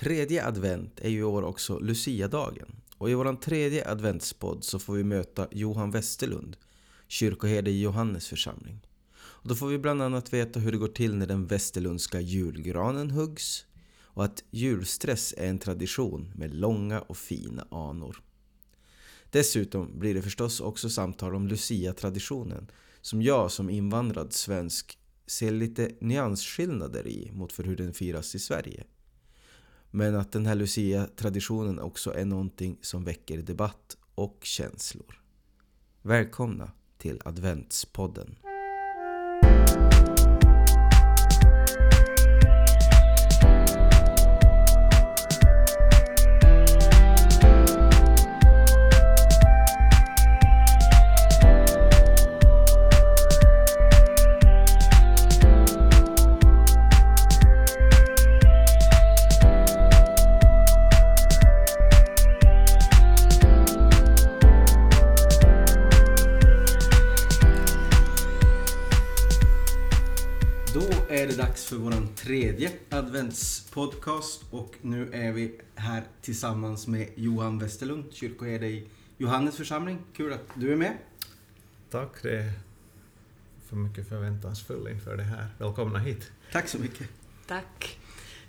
Tredje 0.00 0.46
advent 0.46 1.00
är 1.00 1.08
ju 1.08 1.18
i 1.18 1.22
år 1.22 1.42
också 1.42 1.78
Lucia-dagen. 1.78 2.76
Och 2.98 3.10
i 3.10 3.14
vår 3.14 3.36
tredje 3.36 3.90
adventspodd 3.90 4.64
så 4.64 4.78
får 4.78 4.94
vi 4.94 5.04
möta 5.04 5.48
Johan 5.50 5.90
Westerlund, 5.90 6.56
kyrkoherde 7.08 7.70
i 7.70 7.82
Johannes 7.82 8.28
församling. 8.28 8.80
Och 9.12 9.48
då 9.48 9.54
får 9.54 9.66
vi 9.66 9.78
bland 9.78 10.02
annat 10.02 10.32
veta 10.32 10.60
hur 10.60 10.72
det 10.72 10.78
går 10.78 10.88
till 10.88 11.16
när 11.16 11.26
den 11.26 11.46
västerlundska 11.46 12.20
julgranen 12.20 13.10
huggs 13.10 13.66
och 14.04 14.24
att 14.24 14.44
julstress 14.50 15.34
är 15.36 15.48
en 15.48 15.58
tradition 15.58 16.32
med 16.34 16.54
långa 16.54 17.00
och 17.00 17.16
fina 17.16 17.66
anor. 17.70 18.22
Dessutom 19.30 19.98
blir 19.98 20.14
det 20.14 20.22
förstås 20.22 20.60
också 20.60 20.90
samtal 20.90 21.34
om 21.34 21.48
Lucia-traditionen 21.48 22.70
som 23.00 23.22
jag 23.22 23.50
som 23.50 23.70
invandrad 23.70 24.32
svensk 24.32 24.98
ser 25.26 25.50
lite 25.50 25.90
nyansskillnader 26.00 27.06
i 27.06 27.30
mot 27.32 27.52
för 27.52 27.64
hur 27.64 27.76
den 27.76 27.94
firas 27.94 28.34
i 28.34 28.38
Sverige. 28.38 28.84
Men 29.90 30.14
att 30.14 30.32
den 30.32 30.46
här 30.46 30.54
Lucia-traditionen 30.54 31.78
också 31.78 32.14
är 32.14 32.24
någonting 32.24 32.78
som 32.80 33.04
väcker 33.04 33.38
debatt 33.38 33.96
och 34.14 34.38
känslor. 34.42 35.20
Välkomna 36.02 36.70
till 36.98 37.20
Adventspodden. 37.24 38.36
Tredje 72.30 72.72
adventspodcast 72.90 74.44
och 74.50 74.74
nu 74.82 75.10
är 75.12 75.32
vi 75.32 75.60
här 75.74 76.02
tillsammans 76.22 76.86
med 76.86 77.08
Johan 77.14 77.58
Westerlund, 77.58 78.04
kyrkoherde 78.12 78.66
i 78.66 78.88
Johannes 79.18 79.56
församling. 79.56 79.98
Kul 80.16 80.32
att 80.32 80.44
du 80.54 80.72
är 80.72 80.76
med. 80.76 80.96
Tack, 81.90 82.22
det 82.22 82.38
är 82.38 82.52
för 83.66 83.76
mycket 83.76 84.08
förväntansfull 84.08 84.88
inför 84.88 85.16
det 85.16 85.22
här. 85.22 85.46
Välkomna 85.58 85.98
hit. 85.98 86.30
Tack 86.52 86.68
så 86.68 86.78
mycket. 86.78 87.08
Tack. 87.46 87.99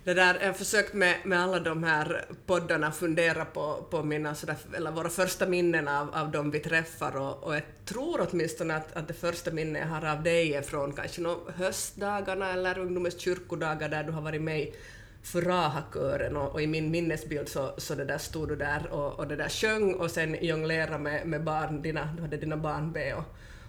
Det 0.04 0.14
där, 0.14 0.38
jag 0.40 0.46
har 0.46 0.52
försökt 0.52 0.94
med, 0.94 1.16
med 1.24 1.40
alla 1.40 1.60
de 1.60 1.84
här 1.84 2.24
poddarna 2.46 2.92
fundera 2.92 3.44
på, 3.44 3.86
på 3.90 4.02
mina, 4.02 4.34
sådär, 4.34 4.56
eller 4.76 4.90
våra 4.90 5.08
första 5.08 5.46
minnen 5.46 5.88
av, 5.88 6.14
av 6.14 6.30
de 6.30 6.50
vi 6.50 6.58
träffar 6.60 7.16
och, 7.16 7.44
och 7.44 7.54
jag 7.54 7.62
tror 7.84 8.28
åtminstone 8.30 8.76
att, 8.76 8.96
att 8.96 9.08
det 9.08 9.14
första 9.14 9.50
minne 9.50 9.78
jag 9.78 9.86
har 9.86 10.06
av 10.06 10.22
dig 10.22 10.54
är 10.54 10.62
från 10.62 10.92
kanske 10.92 11.20
no, 11.20 11.50
höstdagarna 11.56 12.52
eller 12.52 12.78
ungdomens 12.78 13.20
kyrkodagar 13.20 13.88
där 13.88 14.04
du 14.04 14.12
har 14.12 14.22
varit 14.22 14.42
med 14.42 14.60
i 14.60 14.74
Furaha-kören 15.22 16.36
och, 16.36 16.52
och 16.52 16.62
i 16.62 16.66
min 16.66 16.90
minnesbild 16.90 17.48
så, 17.48 17.74
så 17.78 17.94
det 17.94 18.04
där 18.04 18.18
stod 18.18 18.48
du 18.48 18.56
där 18.56 18.86
och, 18.90 19.18
och 19.18 19.28
det 19.28 19.36
där 19.36 19.48
sjöng 19.48 19.94
och 19.94 20.10
sen 20.10 20.36
jonglera 20.40 20.98
med, 20.98 21.26
med 21.26 21.44
barn, 21.44 21.82
dina, 21.82 22.08
du 22.16 22.22
hade 22.22 22.36
dina 22.36 22.56
barn 22.56 22.92
med 22.92 23.16
och, 23.16 23.24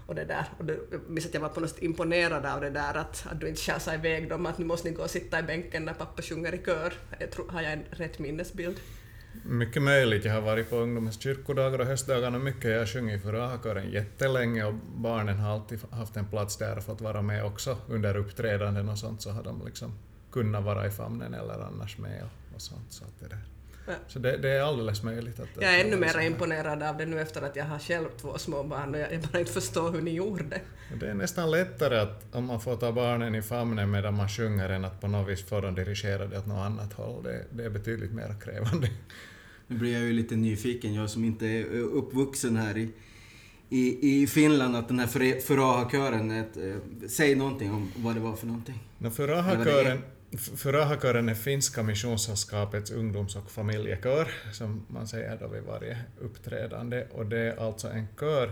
och 0.05 0.15
det 0.15 0.25
där. 0.25 0.45
Och 0.57 0.65
det, 0.65 0.77
jag 0.91 1.01
minns 1.07 1.25
att 1.25 1.33
jag 1.33 1.41
var 1.41 1.49
på 1.49 1.59
något 1.59 1.69
sätt 1.69 1.83
imponerad 1.83 2.45
av 2.45 2.61
det 2.61 2.69
där 2.69 2.97
att, 2.97 3.25
att 3.31 3.39
du 3.39 3.47
inte 3.47 3.61
tjasade 3.61 3.97
iväg 3.97 4.29
dem, 4.29 4.45
att 4.45 4.57
nu 4.57 4.65
måste 4.65 4.89
ni 4.89 4.95
gå 4.95 5.03
och 5.03 5.09
sitta 5.09 5.39
i 5.39 5.43
bänken 5.43 5.85
när 5.85 5.93
pappa 5.93 6.21
sjunger 6.21 6.55
i 6.55 6.57
kör. 6.65 6.93
Jag 7.19 7.31
tror, 7.31 7.49
har 7.49 7.61
jag 7.61 7.73
en 7.73 7.83
rätt 7.91 8.19
minnesbild? 8.19 8.79
Mycket 9.45 9.81
möjligt. 9.81 10.25
Jag 10.25 10.33
har 10.33 10.41
varit 10.41 10.69
på 10.69 10.75
ungdomens 10.75 11.21
kyrkodagar 11.21 11.79
och 11.79 11.85
höstdagarna 11.85 12.39
mycket. 12.39 12.71
Jag 12.71 12.79
har 12.79 12.85
sjungit 12.85 13.21
för 13.21 13.31
Rahakören 13.31 13.91
jättelänge 13.91 14.65
och 14.65 14.73
barnen 14.95 15.37
har 15.37 15.53
alltid 15.53 15.79
haft 15.91 16.17
en 16.17 16.25
plats 16.25 16.57
där 16.57 16.77
och 16.77 16.83
fått 16.83 17.01
vara 17.01 17.21
med 17.21 17.45
också 17.45 17.77
under 17.87 18.17
uppträdanden 18.17 18.89
och 18.89 18.97
sånt 18.97 19.21
så 19.21 19.31
har 19.31 19.43
de 19.43 19.65
liksom 19.65 19.93
kunnat 20.31 20.63
vara 20.63 20.87
i 20.87 20.91
famnen 20.91 21.33
eller 21.33 21.53
annars 21.53 21.97
med 21.97 22.23
och, 22.23 22.55
och 22.55 22.61
sånt. 22.61 22.91
Så, 22.91 23.03
att 23.03 23.19
det, 23.19 23.27
där. 23.27 23.52
Så 24.07 24.19
det, 24.19 24.37
det 24.37 24.49
är 24.49 24.61
alldeles 24.61 25.03
möjligt 25.03 25.39
att... 25.39 25.47
Jag 25.59 25.79
är 25.79 25.85
ännu 25.85 25.97
mer 25.97 26.19
imponerad 26.19 26.83
av 26.83 26.97
det 26.97 27.05
nu 27.05 27.21
efter 27.21 27.41
att 27.41 27.55
jag 27.55 27.65
har 27.65 27.79
själv 27.79 28.07
två 28.21 28.37
små 28.37 28.63
barn 28.63 28.93
och 28.95 28.99
jag, 28.99 29.13
jag 29.13 29.21
bara 29.21 29.39
inte 29.39 29.51
förstår 29.51 29.91
hur 29.91 30.01
ni 30.01 30.11
gjorde 30.11 30.43
det. 30.43 30.61
Det 30.99 31.09
är 31.09 31.13
nästan 31.13 31.51
lättare 31.51 31.99
att 31.99 32.35
om 32.35 32.45
man 32.45 32.61
får 32.61 32.75
ta 32.75 32.91
barnen 32.91 33.35
i 33.35 33.41
famnen 33.41 33.91
medan 33.91 34.13
man 34.13 34.29
sjunger 34.29 34.69
än 34.69 34.85
att 34.85 35.01
på 35.01 35.07
något 35.07 35.29
vis 35.29 35.43
få 35.43 35.61
dem 35.61 35.75
dirigerade 35.75 36.37
åt 36.37 36.45
något 36.45 36.65
annat 36.65 36.93
håll. 36.93 37.23
Det, 37.23 37.45
det 37.49 37.65
är 37.65 37.69
betydligt 37.69 38.11
mer 38.13 38.35
krävande. 38.43 38.89
Nu 39.67 39.77
blir 39.77 39.93
jag 39.93 40.01
ju 40.01 40.13
lite 40.13 40.35
nyfiken, 40.35 40.93
jag 40.93 41.09
som 41.09 41.23
inte 41.25 41.47
är 41.47 41.65
uppvuxen 41.79 42.57
här 42.57 42.77
i, 42.77 42.89
i, 43.69 44.21
i 44.21 44.27
Finland, 44.27 44.75
att 44.75 44.87
den 44.87 44.99
här 44.99 45.39
Furaha-kören, 45.41 46.31
eh, 46.31 46.45
säg 47.09 47.35
någonting 47.35 47.71
om 47.71 47.91
vad 47.95 48.15
det 48.15 48.21
var 48.21 48.35
för 48.35 48.47
någonting. 48.47 48.83
No, 48.97 49.09
för 49.09 49.27
Furahakören 50.37 51.29
är 51.29 51.33
Finska 51.33 51.83
Missionssällskapets 51.83 52.91
ungdoms 52.91 53.35
och 53.35 53.51
familjekör, 53.51 54.31
som 54.51 54.85
man 54.87 55.07
säger 55.07 55.37
då 55.37 55.47
vid 55.47 55.63
varje 55.63 55.97
uppträdande. 56.21 57.05
Och 57.11 57.25
det 57.25 57.39
är 57.39 57.67
alltså 57.67 57.87
en 57.87 58.07
kör 58.19 58.51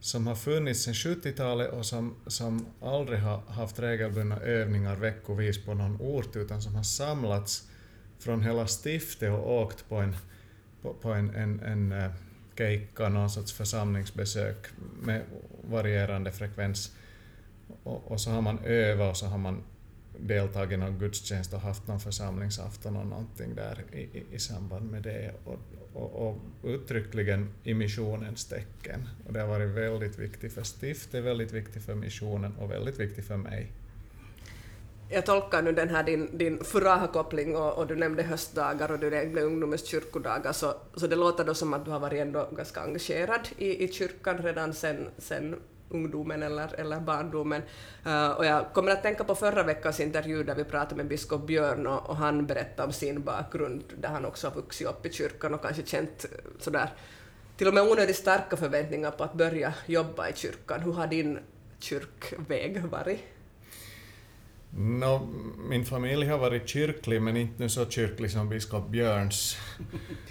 som 0.00 0.26
har 0.26 0.34
funnits 0.34 0.82
sedan 0.82 0.94
70-talet 0.94 1.72
och 1.72 1.86
som, 1.86 2.14
som 2.26 2.66
aldrig 2.80 3.18
har 3.18 3.40
haft 3.48 3.78
regelbundna 3.78 4.40
övningar 4.40 4.96
veckovis 4.96 5.64
på 5.64 5.74
någon 5.74 6.00
ort, 6.00 6.36
utan 6.36 6.62
som 6.62 6.74
har 6.74 6.82
samlats 6.82 7.68
från 8.18 8.42
hela 8.42 8.66
stiftet 8.66 9.30
och 9.30 9.62
åkt 9.62 9.88
på 9.88 9.96
en, 9.96 10.16
på, 10.82 10.94
på 10.94 11.12
en, 11.12 11.34
en, 11.34 11.60
en 11.60 11.92
eh, 11.92 12.10
keikka, 12.58 13.08
någon 13.08 13.30
sorts 13.30 13.52
församlingsbesök 13.52 14.66
med 15.02 15.22
varierande 15.70 16.32
frekvens. 16.32 16.92
Och, 17.82 18.10
och 18.10 18.20
så 18.20 18.30
har 18.30 18.42
man 18.42 18.58
övat 18.64 19.10
och 19.10 19.16
så 19.16 19.26
har 19.26 19.38
man 19.38 19.62
deltagit 20.20 20.72
i 20.72 20.76
någon 20.76 20.98
gudstjänst 20.98 21.52
och 21.52 21.60
haft 21.60 21.86
någon 21.86 22.00
församlingsafton 22.00 22.96
och 22.96 23.06
någonting 23.06 23.54
där 23.54 23.84
i, 23.92 23.98
i, 23.98 24.24
i 24.32 24.38
samband 24.38 24.90
med 24.90 25.02
det 25.02 25.34
och, 25.44 25.58
och, 25.92 26.28
och 26.28 26.38
uttryckligen 26.62 27.48
i 27.64 27.74
missionens 27.74 28.44
tecken. 28.44 29.08
Och 29.26 29.32
det 29.32 29.40
har 29.40 29.48
varit 29.48 29.68
väldigt 29.68 30.18
viktigt 30.18 30.52
för 30.52 30.62
stiftet, 30.62 31.24
väldigt 31.24 31.52
viktigt 31.52 31.84
för 31.84 31.94
missionen 31.94 32.56
och 32.56 32.70
väldigt 32.70 33.00
viktigt 33.00 33.26
för 33.26 33.36
mig. 33.36 33.72
Jag 35.08 35.26
tolkar 35.26 35.62
nu 35.62 35.72
den 35.72 35.88
här 35.88 36.02
din, 36.02 36.38
din 36.38 36.64
Furaha-koppling 36.64 37.56
och, 37.56 37.78
och 37.78 37.86
du 37.86 37.96
nämnde 37.96 38.22
höstdagar 38.22 38.92
och 38.92 38.98
du 38.98 39.10
nämnde 39.10 39.40
ungdomens 39.40 39.86
kyrkodagar 39.86 40.52
så, 40.52 40.74
så 40.94 41.06
det 41.06 41.16
låter 41.16 41.44
då 41.44 41.54
som 41.54 41.74
att 41.74 41.84
du 41.84 41.90
har 41.90 42.00
varit 42.00 42.20
ändå 42.20 42.48
ganska 42.56 42.80
engagerad 42.80 43.48
i, 43.58 43.84
i 43.84 43.92
kyrkan 43.92 44.38
redan 44.38 44.74
sen, 44.74 45.08
sen 45.18 45.56
ungdomen 45.88 46.42
eller, 46.42 46.80
eller 46.80 47.00
barndomen. 47.00 47.62
Uh, 48.06 48.30
och 48.30 48.46
jag 48.46 48.72
kommer 48.72 48.90
att 48.92 49.02
tänka 49.02 49.24
på 49.24 49.34
förra 49.34 49.62
veckans 49.62 50.00
intervju 50.00 50.44
där 50.44 50.54
vi 50.54 50.64
pratade 50.64 50.96
med 50.96 51.08
biskop 51.08 51.46
Björn 51.46 51.86
och, 51.86 52.10
och 52.10 52.16
han 52.16 52.46
berättade 52.46 52.86
om 52.86 52.92
sin 52.92 53.22
bakgrund 53.22 53.84
där 53.98 54.08
han 54.08 54.24
också 54.24 54.48
har 54.48 54.54
vuxit 54.54 54.86
upp 54.86 55.06
i 55.06 55.12
kyrkan 55.12 55.54
och 55.54 55.62
kanske 55.62 55.86
känt 55.86 56.24
eh, 56.24 56.38
sådär 56.58 56.90
till 57.56 57.68
och 57.68 57.74
med 57.74 57.82
onödigt 57.82 58.16
starka 58.16 58.56
förväntningar 58.56 59.10
på 59.10 59.24
att 59.24 59.34
börja 59.34 59.74
jobba 59.86 60.28
i 60.28 60.32
kyrkan. 60.34 60.80
Hur 60.80 60.92
har 60.92 61.06
din 61.06 61.38
kyrkväg 61.78 62.82
varit? 62.82 63.20
Nå, 64.78 65.28
min 65.68 65.84
familj 65.84 66.26
har 66.26 66.38
varit 66.38 66.68
kyrklig, 66.68 67.22
men 67.22 67.36
inte 67.36 67.62
nu 67.62 67.68
så 67.68 67.86
kyrklig 67.86 68.30
som 68.30 68.48
biskop 68.48 68.88
Björns. 68.88 69.56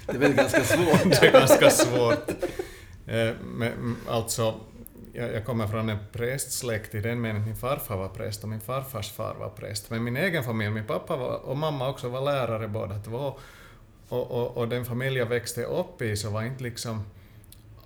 Det 0.06 0.14
är 0.14 0.20
väl 0.20 0.34
ganska 0.34 0.64
svårt. 0.64 1.04
Det 1.22 1.28
är 1.28 1.32
ganska 1.32 1.70
svårt. 1.70 2.30
Eh, 3.08 3.34
men, 3.58 3.98
alltså, 4.08 4.60
jag, 5.16 5.34
jag 5.34 5.46
kommer 5.46 5.68
från 5.68 5.90
en 5.90 5.98
prästsläkt 6.12 6.96
i 6.96 7.02
den 7.02 7.22
meningen 7.22 7.42
att 7.42 7.48
min 7.48 7.56
farfar 7.56 7.98
var 7.98 8.10
präst 8.10 8.44
och 8.44 8.50
min 8.50 8.62
farfars 8.62 9.12
far 9.12 9.36
var 9.36 9.50
präst. 9.50 9.90
Men 9.90 10.04
min 10.04 10.18
egen 10.18 10.44
familj, 10.44 10.72
min 10.72 10.86
pappa 10.86 11.18
var, 11.18 11.36
och 11.36 11.58
mamma 11.58 11.90
också 11.90 12.10
var 12.10 12.22
lärare 12.22 12.68
båda 12.68 13.00
två. 13.00 13.40
Och, 14.10 14.32
och, 14.32 14.58
och 14.58 14.68
den 14.68 14.86
familj 14.86 15.18
jag 15.18 15.26
växte 15.26 15.64
upp 15.64 16.02
i 16.02 16.18
så 16.18 16.30
var 16.30 16.44
inte 16.44 16.64
liksom 16.64 17.04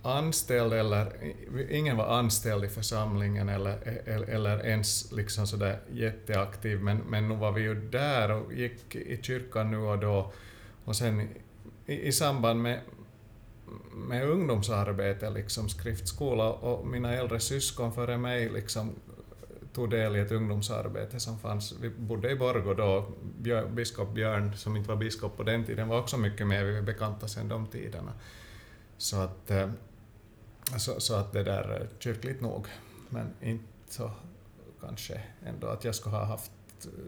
anställd 0.02 0.74
eller 0.74 1.34
ingen 1.70 1.98
var 1.98 2.06
anställd 2.06 2.66
i 2.66 2.68
församlingen 2.68 3.50
eller, 3.50 4.02
eller, 4.06 4.28
eller 4.28 4.66
ens 4.66 5.12
liksom 5.12 5.48
sådär 5.48 5.80
jätteaktiv 5.92 6.80
men, 6.82 6.98
men 6.98 7.30
nu 7.30 7.36
var 7.36 7.52
vi 7.52 7.62
ju 7.62 7.90
där 7.90 8.32
och 8.32 8.54
gick 8.54 8.96
i 8.96 9.20
kyrkan 9.22 9.72
nu 9.72 9.78
och 9.78 10.00
då 10.00 10.32
och 10.86 10.96
sen 10.96 11.30
i, 11.86 12.08
i 12.08 12.12
samband 12.12 12.62
med, 12.62 12.80
med 13.92 14.30
ungdomsarbete, 14.30 15.30
liksom 15.30 15.70
skriftskola 15.70 16.50
och 16.50 16.88
mina 16.88 17.14
äldre 17.14 17.40
syskon 17.40 17.94
före 17.94 18.18
mig 18.18 18.50
liksom 18.50 18.96
tog 19.74 19.90
del 19.90 20.16
i 20.16 20.20
ett 20.20 20.32
ungdomsarbete 20.32 21.20
som 21.20 21.40
fanns. 21.40 21.74
Vi 21.82 21.90
bodde 21.90 22.32
i 22.32 22.36
Borgå 22.36 22.74
då, 22.74 23.12
Björ, 23.40 23.68
biskop 23.68 24.14
Björn, 24.14 24.58
som 24.58 24.76
inte 24.76 24.90
var 24.90 24.96
biskop 24.96 25.38
på 25.38 25.44
den 25.44 25.66
tiden, 25.66 25.88
var 25.88 26.00
också 26.00 26.18
mycket 26.18 26.48
med, 26.48 26.66
vi 26.66 26.74
var 26.74 26.82
bekanta 26.82 27.28
sedan 27.28 27.48
de 27.48 27.68
tiderna. 27.68 28.14
Så 28.98 29.18
att, 29.18 29.52
eh, 29.52 29.70
så, 30.78 31.00
så 31.00 31.16
att 31.16 31.34
det 31.34 31.44
där 31.44 31.90
kyrkligt 32.00 32.42
nog, 32.42 32.68
men 33.10 33.34
inte 33.42 33.64
så 33.90 34.12
kanske 34.82 35.22
ändå 35.46 35.68
att 35.68 35.84
jag 35.84 35.96
skulle 35.96 36.16
ha 36.16 36.26
haft 36.26 36.52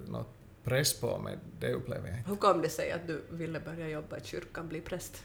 något 0.08 0.30
press 0.64 1.00
på 1.00 1.18
mig, 1.20 1.38
det 1.60 1.74
upplever 1.74 2.08
jag 2.08 2.18
inte. 2.18 2.30
Hur 2.30 2.38
kom 2.38 2.62
det 2.62 2.70
sig 2.70 2.92
att 2.92 3.08
du 3.08 3.24
ville 3.30 3.60
börja 3.60 3.90
jobba 3.90 4.18
i 4.18 4.22
kyrkan, 4.24 4.68
bli 4.68 4.82
präst? 4.82 5.24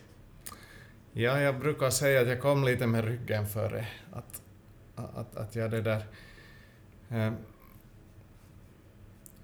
Ja, 1.18 1.40
jag 1.40 1.60
brukar 1.60 1.90
säga 1.90 2.20
att 2.20 2.28
jag 2.28 2.40
kom 2.40 2.64
lite 2.64 2.86
med 2.86 3.04
ryggen 3.04 3.46
före. 3.46 3.86
Att, 4.12 4.42
att, 4.94 5.36
att 5.36 5.56
jag 5.56 5.70
det 5.70 5.80
där... 5.80 6.06
Eh, 7.10 7.32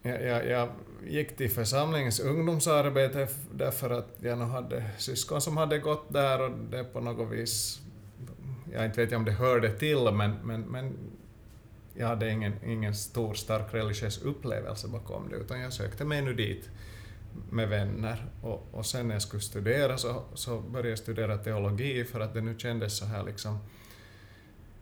jag, 0.03 0.23
jag, 0.23 0.47
jag 0.47 0.69
gick 1.07 1.37
till 1.37 1.51
församlingens 1.51 2.21
ungdomsarbete 2.21 3.29
därför 3.53 3.91
att 3.91 4.09
jag 4.21 4.39
nog 4.39 4.49
hade 4.49 4.91
syskon 4.99 5.41
som 5.41 5.57
hade 5.57 5.79
gått 5.79 6.13
där 6.13 6.43
och 6.43 6.51
det 6.71 6.85
på 6.85 7.01
något 7.01 7.33
vis... 7.33 7.81
Jag 8.73 8.85
inte 8.85 9.05
vet 9.05 9.13
om 9.13 9.25
det 9.25 9.33
hörde 9.33 9.79
till, 9.79 10.11
men, 10.13 10.33
men, 10.45 10.61
men 10.61 10.97
jag 11.95 12.07
hade 12.07 12.31
ingen, 12.31 12.53
ingen 12.65 12.95
stor 12.95 13.35
stark 13.35 13.75
religiös 13.75 14.23
upplevelse 14.23 14.89
bakom 14.89 15.29
det, 15.29 15.37
utan 15.37 15.61
jag 15.61 15.73
sökte 15.73 16.05
mig 16.05 16.23
nu 16.23 16.35
dit 16.35 16.71
med 17.51 17.69
vänner. 17.69 18.25
Och, 18.43 18.69
och 18.73 18.87
sen 18.87 19.09
när 19.09 19.15
jag 19.15 19.23
skulle 19.23 19.43
studera 19.43 19.99
så, 19.99 20.23
så 20.35 20.61
började 20.61 20.89
jag 20.89 20.99
studera 20.99 21.39
teologi 21.39 22.05
för 22.05 22.21
att 22.21 22.35
det 22.35 22.41
nu 22.41 22.59
kändes 22.59 22.97
så 22.97 23.05
här 23.05 23.23
liksom 23.23 23.59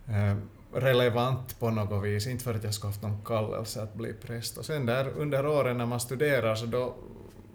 eh, 0.07 0.35
relevant 0.73 1.59
på 1.59 1.69
något 1.69 2.03
vis, 2.03 2.27
inte 2.27 2.43
för 2.43 2.53
att 2.53 2.63
jag 2.63 2.73
skulle 2.73 2.89
haft 2.89 3.01
någon 3.01 3.25
kallelse 3.25 3.81
att 3.81 3.93
bli 3.93 4.13
präst. 4.13 4.57
Och 4.57 4.65
sen 4.65 4.85
där 4.85 5.07
under 5.17 5.45
åren 5.45 5.77
när 5.77 5.85
man 5.85 5.99
studerar 5.99 6.55
så 6.55 6.65
då 6.65 6.95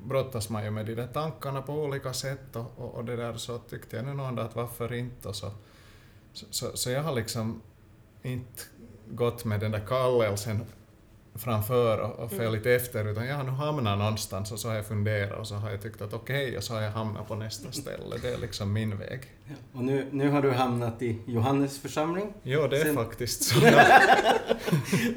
brottas 0.05 0.49
man 0.49 0.65
ju 0.65 0.71
med 0.71 0.87
de 0.87 0.95
där 0.95 1.07
tankarna 1.07 1.63
på 1.63 1.73
olika 1.73 2.13
sätt 2.13 2.57
och, 2.57 2.73
och, 2.77 2.95
och 2.95 3.05
det 3.05 3.17
där 3.17 3.35
så 3.35 3.59
tyckte 3.59 3.97
jag 3.97 4.05
nu 4.05 4.15
någon 4.15 4.35
dag 4.35 4.47
att 4.47 4.57
varför 4.57 4.93
inte 4.93 5.29
och 5.29 5.37
så, 5.37 5.51
så, 6.33 6.47
så, 6.51 6.77
så 6.77 6.91
jag 6.91 7.03
har 7.03 7.15
liksom 7.15 7.63
inte 8.23 8.63
gått 9.11 9.45
med 9.45 9.61
den 9.61 9.71
där 9.71 9.87
kallelsen 9.87 10.65
framför 11.39 11.99
och, 11.99 12.19
och 12.19 12.31
följt 12.31 12.67
mm. 12.67 12.77
efter, 12.77 13.09
utan 13.09 13.27
jag 13.27 13.37
har 13.37 13.45
nu 13.45 13.51
hamnat 13.51 13.99
någonstans 13.99 14.53
och 14.53 14.59
så 14.59 14.69
har 14.69 14.75
jag 14.75 14.87
funderat 14.87 15.39
och 15.39 15.47
så 15.47 15.55
har 15.55 15.71
jag 15.71 15.83
tyckt 15.83 16.03
att 16.03 16.13
okej, 16.13 16.45
okay, 16.45 16.57
och 16.57 16.65
så 16.65 16.75
har 16.75 16.83
jag 16.83 16.91
hamnat 16.91 17.29
på 17.29 17.35
nästa 17.35 17.73
ställe. 17.73 18.17
Det 18.23 18.29
är 18.29 18.39
liksom 18.39 18.73
min 18.73 18.99
väg. 18.99 19.21
Ja, 19.45 19.55
och 19.73 19.85
nu, 19.85 20.07
nu 20.11 20.31
har 20.31 20.43
du 20.43 20.51
hamnat 20.51 21.03
i 21.03 21.19
Johannes 21.27 21.79
församling? 21.79 22.33
Jo, 22.43 22.67
det 22.69 22.81
är 22.81 22.85
Sen... 22.85 22.95
faktiskt 22.95 23.43
så. 23.43 23.61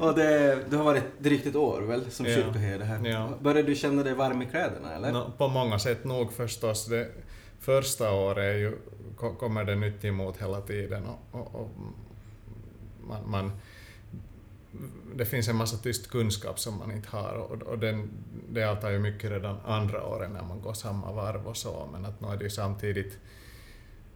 och 0.00 0.14
det, 0.14 0.58
du 0.70 0.76
har 0.76 0.84
varit 0.84 1.04
drygt 1.18 1.46
ett 1.46 1.56
år 1.56 1.80
väl, 1.80 2.10
som 2.10 2.26
ja. 2.26 2.34
kyrkoherde 2.34 2.84
här. 2.84 3.08
Ja. 3.08 3.28
Börjar 3.40 3.62
du 3.62 3.74
känna 3.74 4.02
dig 4.02 4.14
varm 4.14 4.42
i 4.42 4.46
kläderna, 4.46 4.94
eller? 4.94 5.12
No, 5.12 5.32
på 5.38 5.48
många 5.48 5.78
sätt 5.78 6.04
nog 6.04 6.32
förstås. 6.32 6.86
Det 6.86 7.08
första 7.60 8.12
året 8.12 8.56
ju, 8.56 8.76
kommer 9.38 9.64
det 9.64 9.74
nytt 9.74 10.04
emot 10.04 10.36
hela 10.36 10.60
tiden 10.60 11.06
och, 11.06 11.40
och, 11.40 11.54
och 11.54 11.70
man, 13.00 13.30
man 13.30 13.52
det 15.14 15.24
finns 15.24 15.48
en 15.48 15.56
massa 15.56 15.76
tyst 15.76 16.10
kunskap 16.10 16.58
som 16.58 16.78
man 16.78 16.92
inte 16.92 17.08
har 17.08 17.34
och, 17.34 17.62
och 17.62 17.78
den, 17.78 18.10
det 18.48 18.64
avtar 18.64 18.90
ju 18.90 18.98
mycket 18.98 19.30
redan 19.30 19.60
andra 19.64 20.06
året 20.06 20.30
när 20.30 20.42
man 20.42 20.60
går 20.60 20.74
samma 20.74 21.12
varv 21.12 21.46
och 21.46 21.56
så, 21.56 21.88
men 21.92 22.04
att 22.04 22.20
nu 22.20 22.28
är 22.28 22.36
det 22.36 22.44
ju 22.44 22.50
samtidigt 22.50 23.18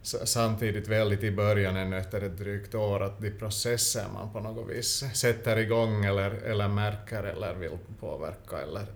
samtidigt 0.04 0.88
väldigt 0.88 1.22
i 1.22 1.30
början 1.30 1.76
ännu 1.76 1.98
efter 1.98 2.22
ett 2.22 2.38
drygt 2.38 2.74
år 2.74 3.02
att 3.02 3.20
de 3.20 3.30
processer 3.30 4.04
man 4.14 4.32
på 4.32 4.40
något 4.40 4.70
vis 4.70 5.04
sätter 5.14 5.56
igång 5.56 6.04
eller, 6.04 6.30
eller 6.30 6.68
märker 6.68 7.22
eller 7.22 7.54
vill 7.54 7.78
påverka 8.00 8.58
eller, 8.58 8.86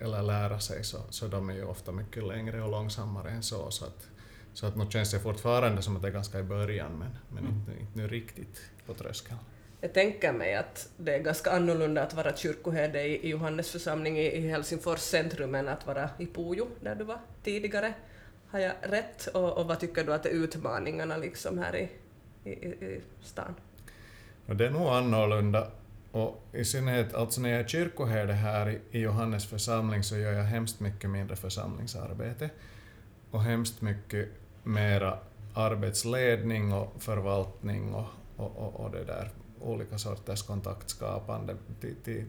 eller 0.00 0.22
lära 0.22 0.60
sig 0.60 0.84
så, 0.84 0.98
så 1.10 1.26
de 1.26 1.50
är 1.50 1.54
ju 1.54 1.64
ofta 1.64 1.92
mycket 1.92 2.24
längre 2.24 2.62
och 2.62 2.70
långsammare 2.70 3.30
än 3.30 3.42
så. 3.42 3.70
Så 3.70 3.84
att, 3.84 4.06
så 4.54 4.66
att 4.66 4.76
nu 4.76 4.86
känns 4.90 5.10
det 5.10 5.18
fortfarande 5.18 5.82
som 5.82 5.96
att 5.96 6.02
det 6.02 6.08
är 6.08 6.12
ganska 6.12 6.38
i 6.38 6.42
början 6.42 6.98
men, 6.98 7.16
men 7.28 7.44
mm. 7.44 7.58
inte, 7.58 7.80
inte 7.80 7.98
nu 7.98 8.08
riktigt 8.08 8.60
på 8.86 8.94
tröskeln. 8.94 9.38
Jag 9.80 9.92
tänker 9.92 10.32
mig 10.32 10.54
att 10.54 10.88
det 10.96 11.14
är 11.14 11.18
ganska 11.18 11.50
annorlunda 11.50 12.02
att 12.02 12.14
vara 12.14 12.36
kyrkoherde 12.36 13.02
i 13.02 13.28
Johannes 13.28 13.70
församling 13.70 14.18
i 14.18 14.48
Helsingfors 14.48 14.98
centrum 14.98 15.54
än 15.54 15.68
att 15.68 15.86
vara 15.86 16.10
i 16.18 16.26
Pujo, 16.26 16.66
där 16.80 16.94
du 16.94 17.04
var 17.04 17.18
tidigare. 17.42 17.94
Har 18.50 18.58
jag 18.58 18.72
rätt? 18.82 19.26
Och, 19.26 19.58
och 19.58 19.66
vad 19.66 19.80
tycker 19.80 20.04
du 20.04 20.14
att 20.14 20.26
är 20.26 20.30
utmaningarna 20.30 21.16
liksom 21.16 21.58
här 21.58 21.76
i, 21.76 21.88
i, 22.50 22.50
i 22.50 23.00
stan? 23.22 23.54
Det 24.46 24.66
är 24.66 24.70
nog 24.70 24.88
annorlunda. 24.88 25.70
Och 26.12 26.42
i 26.52 26.64
synnerhet 26.64 27.14
alltså 27.14 27.40
när 27.40 27.50
jag 27.50 27.60
är 27.60 27.66
kyrkoherde 27.66 28.32
här 28.32 28.78
i 28.90 29.00
Johannes 29.00 29.46
församling 29.46 30.02
så 30.02 30.16
gör 30.16 30.32
jag 30.32 30.44
hemskt 30.44 30.80
mycket 30.80 31.10
mindre 31.10 31.36
församlingsarbete 31.36 32.50
och 33.30 33.42
hemskt 33.42 33.82
mycket 33.82 34.28
mera 34.62 35.18
arbetsledning 35.54 36.72
och 36.72 36.92
förvaltning 36.98 37.94
och, 37.94 38.06
och, 38.36 38.56
och, 38.56 38.80
och 38.80 38.90
det 38.90 39.04
där 39.04 39.30
olika 39.60 39.98
sorters 39.98 40.42
kontaktskapande 40.42 41.56
till, 41.80 41.96
till 42.04 42.24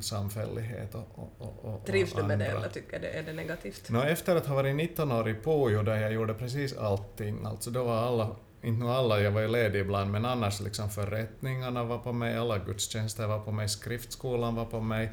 samfällighet 0.00 0.94
och, 0.94 1.32
och, 1.38 1.64
och 1.64 1.86
Trivs 1.86 2.12
du 2.12 2.22
med 2.22 2.38
det 2.38 2.46
eller 2.46 2.68
tycker 2.68 3.00
du 3.00 3.06
är 3.06 3.22
det 3.22 3.32
negativt? 3.32 3.90
No, 3.90 3.98
efter 3.98 4.36
att 4.36 4.46
ha 4.46 4.54
varit 4.54 4.76
19 4.76 5.12
år 5.12 5.28
i 5.28 5.34
Pujo 5.34 5.82
där 5.82 5.96
jag 5.96 6.12
gjorde 6.12 6.34
precis 6.34 6.76
allting, 6.76 7.46
alltså 7.46 7.70
då 7.70 7.84
var 7.84 7.96
alla, 7.96 8.36
inte 8.62 8.84
nu 8.84 8.90
alla, 8.90 9.20
jag 9.20 9.30
var 9.30 9.40
ju 9.40 9.48
ledig 9.48 9.80
ibland, 9.80 10.10
men 10.10 10.24
annars 10.24 10.60
liksom 10.60 10.90
förrättningarna 10.90 11.84
var 11.84 11.98
på 11.98 12.12
mig, 12.12 12.36
alla 12.36 12.58
gudstjänster 12.58 13.26
var 13.26 13.40
på 13.40 13.52
mig, 13.52 13.68
skriftskolan 13.68 14.54
var 14.54 14.64
på 14.64 14.80
mig, 14.80 15.12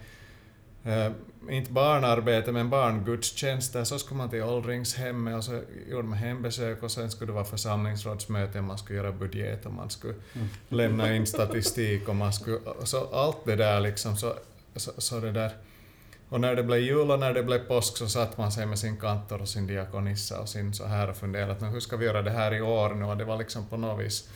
Uh, 0.86 1.12
inte 1.50 1.72
barnarbete, 1.72 2.52
men 2.52 2.70
barngudstjänster, 2.70 3.84
så 3.84 4.00
skulle 4.00 4.18
man 4.18 4.30
till 4.30 4.44
åldringshemmet 4.44 5.38
och 5.38 5.44
så 5.44 5.62
gjorde 5.90 6.08
man 6.08 6.18
hembesök 6.18 6.84
och 6.84 6.92
sen 6.92 7.12
skulle 7.12 7.30
det 7.30 7.34
vara 7.34 7.46
församlingsrådsmöte, 7.46 8.62
man 8.62 8.78
skulle 8.78 9.00
göra 9.00 9.12
budget 9.12 9.66
och 9.66 9.74
man 9.74 9.90
skulle 9.90 10.14
mm. 10.34 10.48
lämna 10.70 11.16
in 11.16 11.26
statistik 11.28 12.10
och 12.10 12.16
man 12.16 12.34
skulle... 12.34 12.60
Så 12.84 13.10
allt 13.14 13.46
det 13.46 13.56
där 13.56 13.80
liksom, 13.80 14.18
så, 14.18 14.34
så, 14.76 14.92
så, 14.98 15.20
det 15.20 15.32
där... 15.32 15.52
Och 16.30 16.42
när 16.42 16.56
det 16.56 16.64
blev 16.64 16.80
jul 16.80 17.12
och 17.12 17.20
när 17.20 17.34
det 17.34 17.44
blev 17.44 17.60
påsk 17.60 17.98
så 17.98 18.08
satt 18.08 18.38
man 18.38 18.52
sig 18.52 18.66
med 18.66 18.80
sin 18.80 18.98
kantor 18.98 19.42
och 19.42 19.50
sin 19.50 19.68
diakonissa 19.68 20.40
och 20.40 20.50
sin 20.50 20.74
så 20.74 20.86
här 20.86 21.10
och 21.10 21.18
funderade 21.18 21.52
att 21.52 21.74
hur 21.74 21.80
ska 21.80 21.98
vi 21.98 22.06
göra 22.06 22.22
det 22.22 22.32
här 22.32 22.54
i 22.54 22.62
år 22.62 22.94
nu? 22.94 23.06
Och 23.06 23.18
det 23.18 23.26
var 23.26 23.38
liksom 23.38 23.66
på 23.68 23.78
något 23.78 24.06
vis 24.06 24.30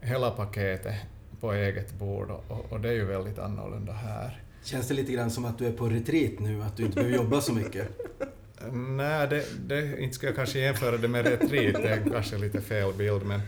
hela 0.00 0.30
paketet 0.30 0.94
på 1.40 1.52
eget 1.52 1.92
bord 1.92 2.30
och, 2.30 2.44
och, 2.48 2.72
och 2.72 2.80
det 2.80 2.88
är 2.88 2.92
ju 2.92 3.04
väldigt 3.04 3.38
annorlunda 3.38 3.92
här. 3.92 4.41
Känns 4.62 4.88
det 4.88 4.94
lite 4.94 5.12
grann 5.12 5.30
som 5.30 5.44
att 5.44 5.58
du 5.58 5.66
är 5.66 5.72
på 5.72 5.88
retreat 5.88 6.38
nu, 6.38 6.62
att 6.62 6.76
du 6.76 6.82
inte 6.82 6.94
behöver 6.94 7.16
jobba 7.16 7.40
så 7.40 7.52
mycket? 7.52 7.88
Nej, 8.72 9.28
det, 9.28 9.44
det, 9.68 10.00
inte 10.00 10.14
ska 10.14 10.26
jag 10.26 10.36
kanske 10.36 10.58
jämföra 10.58 10.96
det 10.96 11.08
med 11.08 11.26
retreat, 11.26 11.82
det 11.82 11.88
är 11.88 12.10
kanske 12.12 12.38
lite 12.38 12.60
fel 12.60 12.92
bild, 12.94 13.22
men, 13.26 13.40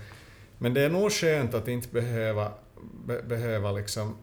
men 0.59 0.75
det 0.75 0.81
är 0.81 0.89
nog 0.89 1.13
skönt 1.13 1.55
att 1.55 1.69
inte 1.69 1.89
behöva, 1.89 2.53
be, 3.07 3.23
behöva 3.23 3.73
liksom 3.73 4.17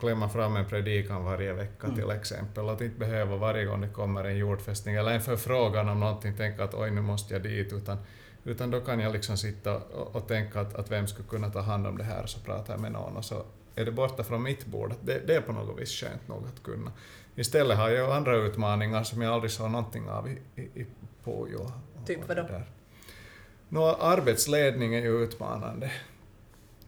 klämma 0.00 0.28
fram 0.28 0.56
en 0.56 0.68
predikan 0.68 1.24
varje 1.24 1.52
vecka 1.52 1.86
mm. 1.86 1.96
till 1.98 2.10
exempel, 2.10 2.68
att 2.68 2.80
inte 2.80 2.98
behöva 2.98 3.36
varje 3.36 3.64
gång 3.64 3.80
det 3.80 3.88
kommer 3.88 4.24
en 4.24 4.36
jordfästning 4.36 4.94
eller 4.94 5.10
en 5.10 5.20
förfrågan 5.20 5.88
om 5.88 6.00
någonting 6.00 6.36
tänka 6.36 6.64
att 6.64 6.74
oj 6.74 6.90
nu 6.90 7.00
måste 7.00 7.34
jag 7.34 7.42
dit, 7.42 7.72
utan, 7.72 7.98
utan 8.44 8.70
då 8.70 8.80
kan 8.80 9.00
jag 9.00 9.12
liksom 9.12 9.36
sitta 9.36 9.76
och, 9.76 10.16
och 10.16 10.28
tänka 10.28 10.60
att, 10.60 10.74
att 10.74 10.90
vem 10.90 11.06
skulle 11.06 11.28
kunna 11.28 11.50
ta 11.50 11.60
hand 11.60 11.86
om 11.86 11.98
det 11.98 12.04
här, 12.04 12.26
så 12.26 12.40
pratar 12.40 12.74
jag 12.74 12.80
med 12.80 12.92
någon 12.92 13.16
och 13.16 13.24
så 13.24 13.44
är 13.80 13.84
det 13.84 13.92
borta 13.92 14.24
från 14.24 14.42
mitt 14.42 14.66
bord. 14.66 14.94
Det, 15.02 15.26
det 15.26 15.34
är 15.34 15.40
på 15.40 15.52
något 15.52 15.80
vis 15.80 15.90
skönt 15.90 16.28
nog 16.28 16.46
att 16.46 16.62
kunna. 16.62 16.92
Istället 17.36 17.76
har 17.76 17.90
jag 17.90 18.16
andra 18.16 18.36
utmaningar 18.36 19.04
som 19.04 19.22
jag 19.22 19.34
aldrig 19.34 19.50
såg 19.50 19.70
någonting 19.70 20.08
av 20.08 20.28
i, 20.28 20.38
i, 20.56 20.62
i 20.62 20.86
Pujo. 21.24 21.72
Typ 22.06 22.28
vadå? 22.28 22.46
Nå, 23.68 23.86
arbetsledning 23.86 24.94
är 24.94 25.00
ju 25.00 25.24
utmanande. 25.24 25.92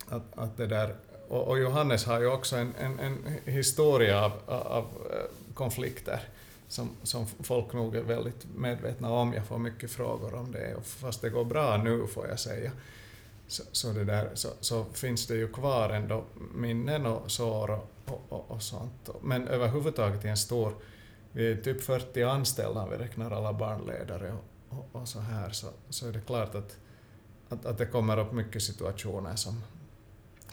Att, 0.09 0.39
att 0.39 0.57
det 0.57 0.67
där, 0.67 0.95
och, 1.29 1.49
och 1.49 1.59
Johannes 1.59 2.05
har 2.05 2.21
ju 2.21 2.27
också 2.27 2.57
en, 2.57 2.75
en, 2.81 2.99
en 2.99 3.39
historia 3.45 4.25
av, 4.25 4.33
av 4.47 4.85
eh, 4.85 5.55
konflikter 5.55 6.21
som, 6.69 6.91
som 7.03 7.27
folk 7.27 7.73
nog 7.73 7.97
är 7.97 8.03
väldigt 8.03 8.47
medvetna 8.57 9.11
om. 9.11 9.33
Jag 9.33 9.47
får 9.47 9.59
mycket 9.59 9.91
frågor 9.91 10.35
om 10.35 10.53
det, 10.53 10.75
och 10.75 10.87
fast 10.87 11.23
det 11.23 11.31
går 11.31 11.45
bra 11.45 11.77
nu 11.77 12.07
får 12.07 12.29
jag 12.29 12.41
säga 12.41 12.73
så, 13.47 13.63
så, 13.73 13.93
det 13.93 14.05
där, 14.05 14.31
så, 14.35 14.49
så, 14.61 14.85
finns 14.85 15.27
det 15.27 15.35
ju 15.35 15.49
kvar 15.49 15.91
ändå 15.91 16.25
minnen 16.55 17.07
och 17.07 17.31
sår 17.31 17.71
och, 17.71 18.27
och, 18.29 18.51
och 18.51 18.63
sånt. 18.63 19.09
Men 19.23 19.49
överhuvudtaget 19.49 20.25
i 20.25 20.29
en 20.29 20.37
stor, 20.37 20.75
vi 21.33 21.53
är 21.53 21.57
typ 21.57 21.83
40 21.83 22.23
anställda 22.23 22.83
om 22.83 22.91
vi 22.91 22.97
räknar 22.97 23.31
alla 23.31 23.53
barnledare 23.53 24.33
och, 24.33 24.79
och, 24.79 25.01
och 25.03 25.09
så 25.09 25.21
här, 25.21 25.51
så, 25.51 25.67
så 25.89 26.09
är 26.09 26.13
det 26.13 26.21
klart 26.21 26.55
att, 26.55 26.77
att, 27.49 27.67
att 27.67 27.79
det 27.79 27.87
kommer 27.87 28.19
upp 28.19 28.33
mycket 28.33 28.63
situationer 28.63 29.37
som, 29.37 29.63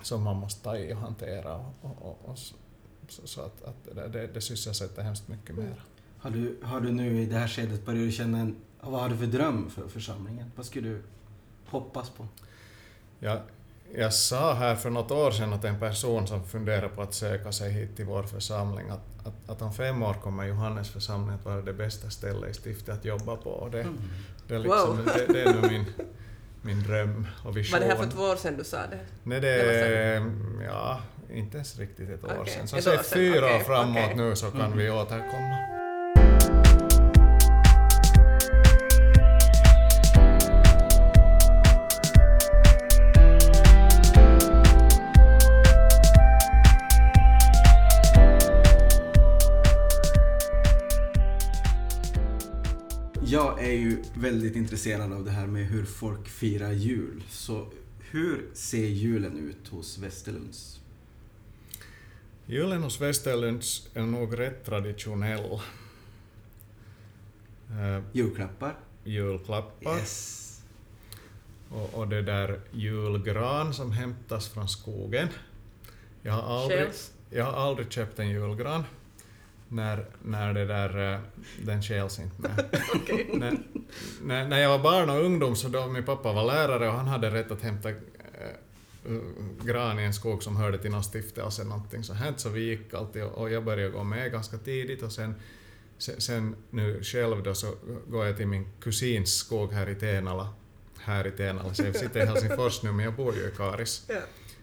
som 0.03 0.23
man 0.23 0.35
måste 0.35 0.63
ta 0.63 0.77
i 0.77 0.93
och 0.93 0.97
hantera 0.97 1.55
och, 1.55 1.95
och, 2.01 2.29
och 2.29 2.37
så, 2.37 3.27
så, 3.27 3.41
att, 3.41 3.63
att 3.63 3.95
det, 3.95 4.07
det, 4.07 4.27
det 4.27 4.41
sysselsätter 4.41 5.01
hemskt 5.01 5.27
mycket 5.27 5.55
mer. 5.55 5.83
Har 6.17 6.29
du, 6.29 6.57
har 6.63 6.81
du 6.81 6.91
nu 6.91 7.21
i 7.21 7.25
det 7.25 7.35
här 7.35 7.47
skedet 7.47 7.85
börjat 7.85 8.13
känna 8.13 8.39
en, 8.39 8.55
vad 8.81 9.01
har 9.01 9.09
du 9.09 9.17
för 9.17 9.25
dröm 9.25 9.69
för 9.69 9.87
församlingen? 9.87 10.51
Vad 10.55 10.65
skulle 10.65 10.89
du 10.89 11.01
hoppas 11.65 12.09
på? 12.09 12.27
Jag, 13.19 13.39
jag 13.95 14.13
sa 14.13 14.53
här 14.53 14.75
för 14.75 14.89
något 14.89 15.11
år 15.11 15.31
sedan 15.31 15.53
att 15.53 15.65
en 15.65 15.79
person 15.79 16.27
som 16.27 16.45
funderar 16.45 16.87
på 16.87 17.01
att 17.01 17.13
söka 17.13 17.51
sig 17.51 17.71
hit 17.71 17.95
till 17.95 18.05
vår 18.05 18.23
församling, 18.23 18.89
att, 18.89 19.27
att, 19.27 19.49
att 19.49 19.61
om 19.61 19.73
fem 19.73 20.03
år 20.03 20.13
kommer 20.13 20.45
Johannes 20.45 20.89
församling 20.89 21.35
att 21.35 21.45
vara 21.45 21.61
det 21.61 21.73
bästa 21.73 22.09
stället 22.09 22.49
i 22.49 22.53
stiftet 22.61 22.95
att 22.95 23.05
jobba 23.05 23.35
på. 23.35 23.49
Och 23.49 23.71
det, 23.71 23.81
mm. 23.81 23.97
det, 24.47 24.55
är 24.55 24.59
liksom, 24.59 24.97
wow. 24.97 25.05
det, 25.05 25.33
det, 25.33 25.41
är 25.41 25.53
nu 25.53 25.69
min, 25.69 25.85
min 26.61 26.83
dröm 26.83 27.27
och 27.45 27.57
vision. 27.57 27.79
Var 27.79 27.87
det 27.87 27.95
här 27.95 28.03
för 28.03 28.11
två 28.11 28.23
år 28.23 28.35
sedan 28.35 28.57
du 28.57 28.63
sa 28.63 28.77
det? 28.77 28.99
Nej, 29.23 29.39
det, 29.39 30.23
ja, 30.65 31.01
inte 31.29 31.57
ens 31.57 31.79
riktigt 31.79 32.09
ett 32.09 32.23
år 32.23 32.37
Okej, 32.41 32.53
sedan. 32.53 32.67
Så 32.67 32.81
säg 32.81 32.97
år 32.97 33.03
fyra 33.03 33.45
år 33.45 33.49
okej, 33.49 33.63
framåt 33.65 34.03
okej. 34.03 34.15
nu 34.15 34.35
så 34.35 34.51
kan 34.51 34.77
vi 34.77 34.89
återkomma. 34.89 35.78
Är 53.69 53.77
ju 53.77 54.03
väldigt 54.13 54.55
intresserad 54.55 55.13
av 55.13 55.25
det 55.25 55.31
här 55.31 55.47
med 55.47 55.65
hur 55.65 55.85
folk 55.85 56.27
firar 56.27 56.71
jul. 56.71 57.23
Så 57.29 57.67
hur 57.99 58.49
ser 58.53 58.87
julen 58.87 59.37
ut 59.37 59.67
hos 59.67 59.97
Västerlunds? 59.97 60.79
Julen 62.45 62.83
hos 62.83 63.01
Västerlunds 63.01 63.87
är 63.93 64.01
nog 64.01 64.39
rätt 64.39 64.65
traditionell. 64.65 65.59
Eh, 67.69 68.03
Julklappar? 68.11 68.75
julklappar 69.03 69.97
Yes. 69.97 70.61
och, 71.69 71.93
och 71.93 72.07
det 72.07 72.21
där 72.21 72.61
julgran 72.71 73.73
som 73.73 73.91
hämtas 73.91 74.49
från 74.49 74.69
skogen. 74.69 75.27
Jag 76.21 76.33
har 76.33 76.61
aldrig, 76.61 76.87
jag 77.29 77.45
har 77.45 77.51
aldrig 77.51 77.91
köpt 77.91 78.19
en 78.19 78.29
julgran 78.29 78.83
när, 79.69 80.05
när 80.23 80.53
det 80.53 80.65
där, 80.65 81.13
eh, 81.13 81.19
den 81.65 81.81
skäls 81.81 82.19
inte 82.19 82.41
med. 82.41 82.65
när, 83.39 83.57
när, 84.23 84.47
när 84.47 84.59
jag 84.59 84.69
var 84.69 84.79
barn 84.79 85.09
och 85.09 85.25
ungdom 85.25 85.55
så 85.55 85.67
då 85.67 85.87
min 85.87 86.03
pappa 86.03 86.33
var 86.33 86.45
lärare 86.45 86.87
och 86.87 86.93
han 86.93 87.07
hade 87.07 87.29
rätt 87.29 87.51
att 87.51 87.61
hämta 87.61 87.89
eh, 87.89 87.95
gran 89.63 89.99
i 89.99 90.03
en 90.03 90.13
skog 90.13 90.43
som 90.43 90.55
hörde 90.55 90.77
till 90.77 90.91
någon 90.91 91.03
stiftelse 91.03 91.61
eller 91.61 91.69
någonting 91.69 92.03
så 92.03 92.13
här 92.13 92.33
så 92.37 92.49
vi 92.49 92.61
gick 92.61 92.93
alltid 92.93 93.23
och, 93.23 93.37
och 93.37 93.51
jag 93.51 93.63
började 93.63 93.91
gå 93.91 94.03
med 94.03 94.31
ganska 94.31 94.57
tidigt 94.57 95.03
och 95.03 95.11
sen 95.11 95.35
sen, 95.97 96.21
sen 96.21 96.55
nu 96.69 97.03
själv 97.03 97.43
då 97.43 97.55
så 97.55 97.75
går 98.07 98.25
jag 98.25 98.37
till 98.37 98.47
min 98.47 98.67
kusins 98.81 99.33
skog 99.33 99.73
här 99.73 99.89
i 99.89 99.95
Tenala 99.95 100.49
här 100.99 101.27
i 101.27 101.31
Tenala, 101.31 101.73
så 101.73 101.83
jag 101.83 101.95
sitter 101.95 102.23
i 102.23 102.25
Helsingfors 102.25 102.83
nu 102.83 102.91
men 102.91 103.05
jag 103.05 103.13
bor 103.13 103.35
ju 103.35 103.47
i 103.47 103.51
Karis. 103.57 104.05
Ja. 104.07 104.15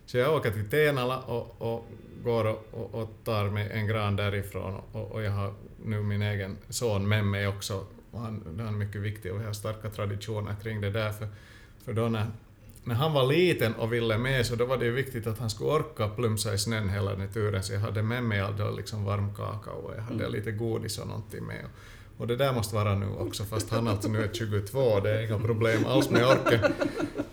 Så 0.06 0.18
jag 0.18 0.34
åker 0.34 0.50
till 0.50 0.70
Tenala 0.70 1.18
och, 1.18 1.62
och 1.62 1.86
går 2.26 2.44
och, 2.44 2.66
och, 2.70 2.94
och 2.94 3.08
tar 3.24 3.50
mig 3.50 3.70
en 3.72 3.86
gran 3.86 4.16
därifrån 4.16 4.80
och, 4.92 5.12
och 5.12 5.22
jag 5.22 5.30
har 5.30 5.54
nu 5.84 6.02
min 6.02 6.22
egen 6.22 6.56
son 6.68 7.08
med 7.08 7.24
mig 7.24 7.48
också. 7.48 7.86
Och 8.10 8.20
han, 8.20 8.56
det 8.56 8.62
är 8.62 8.70
mycket 8.70 9.00
viktigt 9.00 9.32
och 9.32 9.40
vi 9.40 9.44
har 9.44 9.52
starka 9.52 9.90
traditioner 9.90 10.56
kring 10.62 10.80
det 10.80 10.90
där. 10.90 11.12
För, 11.12 11.28
för 11.84 11.92
då 11.92 12.08
när, 12.08 12.26
när 12.84 12.94
han 12.94 13.12
var 13.12 13.26
liten 13.26 13.74
och 13.74 13.92
ville 13.92 14.18
med 14.18 14.46
så 14.46 14.56
då 14.56 14.66
var 14.66 14.76
det 14.76 14.84
ju 14.84 14.92
viktigt 14.92 15.26
att 15.26 15.38
han 15.38 15.50
skulle 15.50 15.70
orka 15.70 16.08
plumsa 16.08 16.54
i 16.54 16.58
snön 16.58 16.88
hela 16.88 17.14
den 17.14 17.32
turen 17.32 17.62
så 17.62 17.72
jag 17.72 17.80
hade 17.80 18.02
med 18.02 18.24
mig 18.24 18.42
då 18.58 18.70
liksom 18.70 19.04
varm 19.04 19.34
kakao 19.34 19.72
och 19.72 19.94
jag 19.96 20.02
hade 20.02 20.28
lite 20.28 20.52
godis 20.52 20.98
och 20.98 21.06
någonting 21.06 21.44
med. 21.44 21.64
Och 22.18 22.26
det 22.26 22.36
där 22.36 22.52
måste 22.52 22.74
vara 22.74 22.94
nu 22.94 23.06
också, 23.18 23.44
fast 23.44 23.70
han 23.70 23.88
alltså 23.88 24.08
nu 24.08 24.24
är 24.24 24.30
22, 24.32 25.00
det 25.00 25.10
är 25.10 25.26
inga 25.26 25.38
problem 25.38 25.86
alls 25.86 26.10
med 26.10 26.26
orken. 26.26 26.60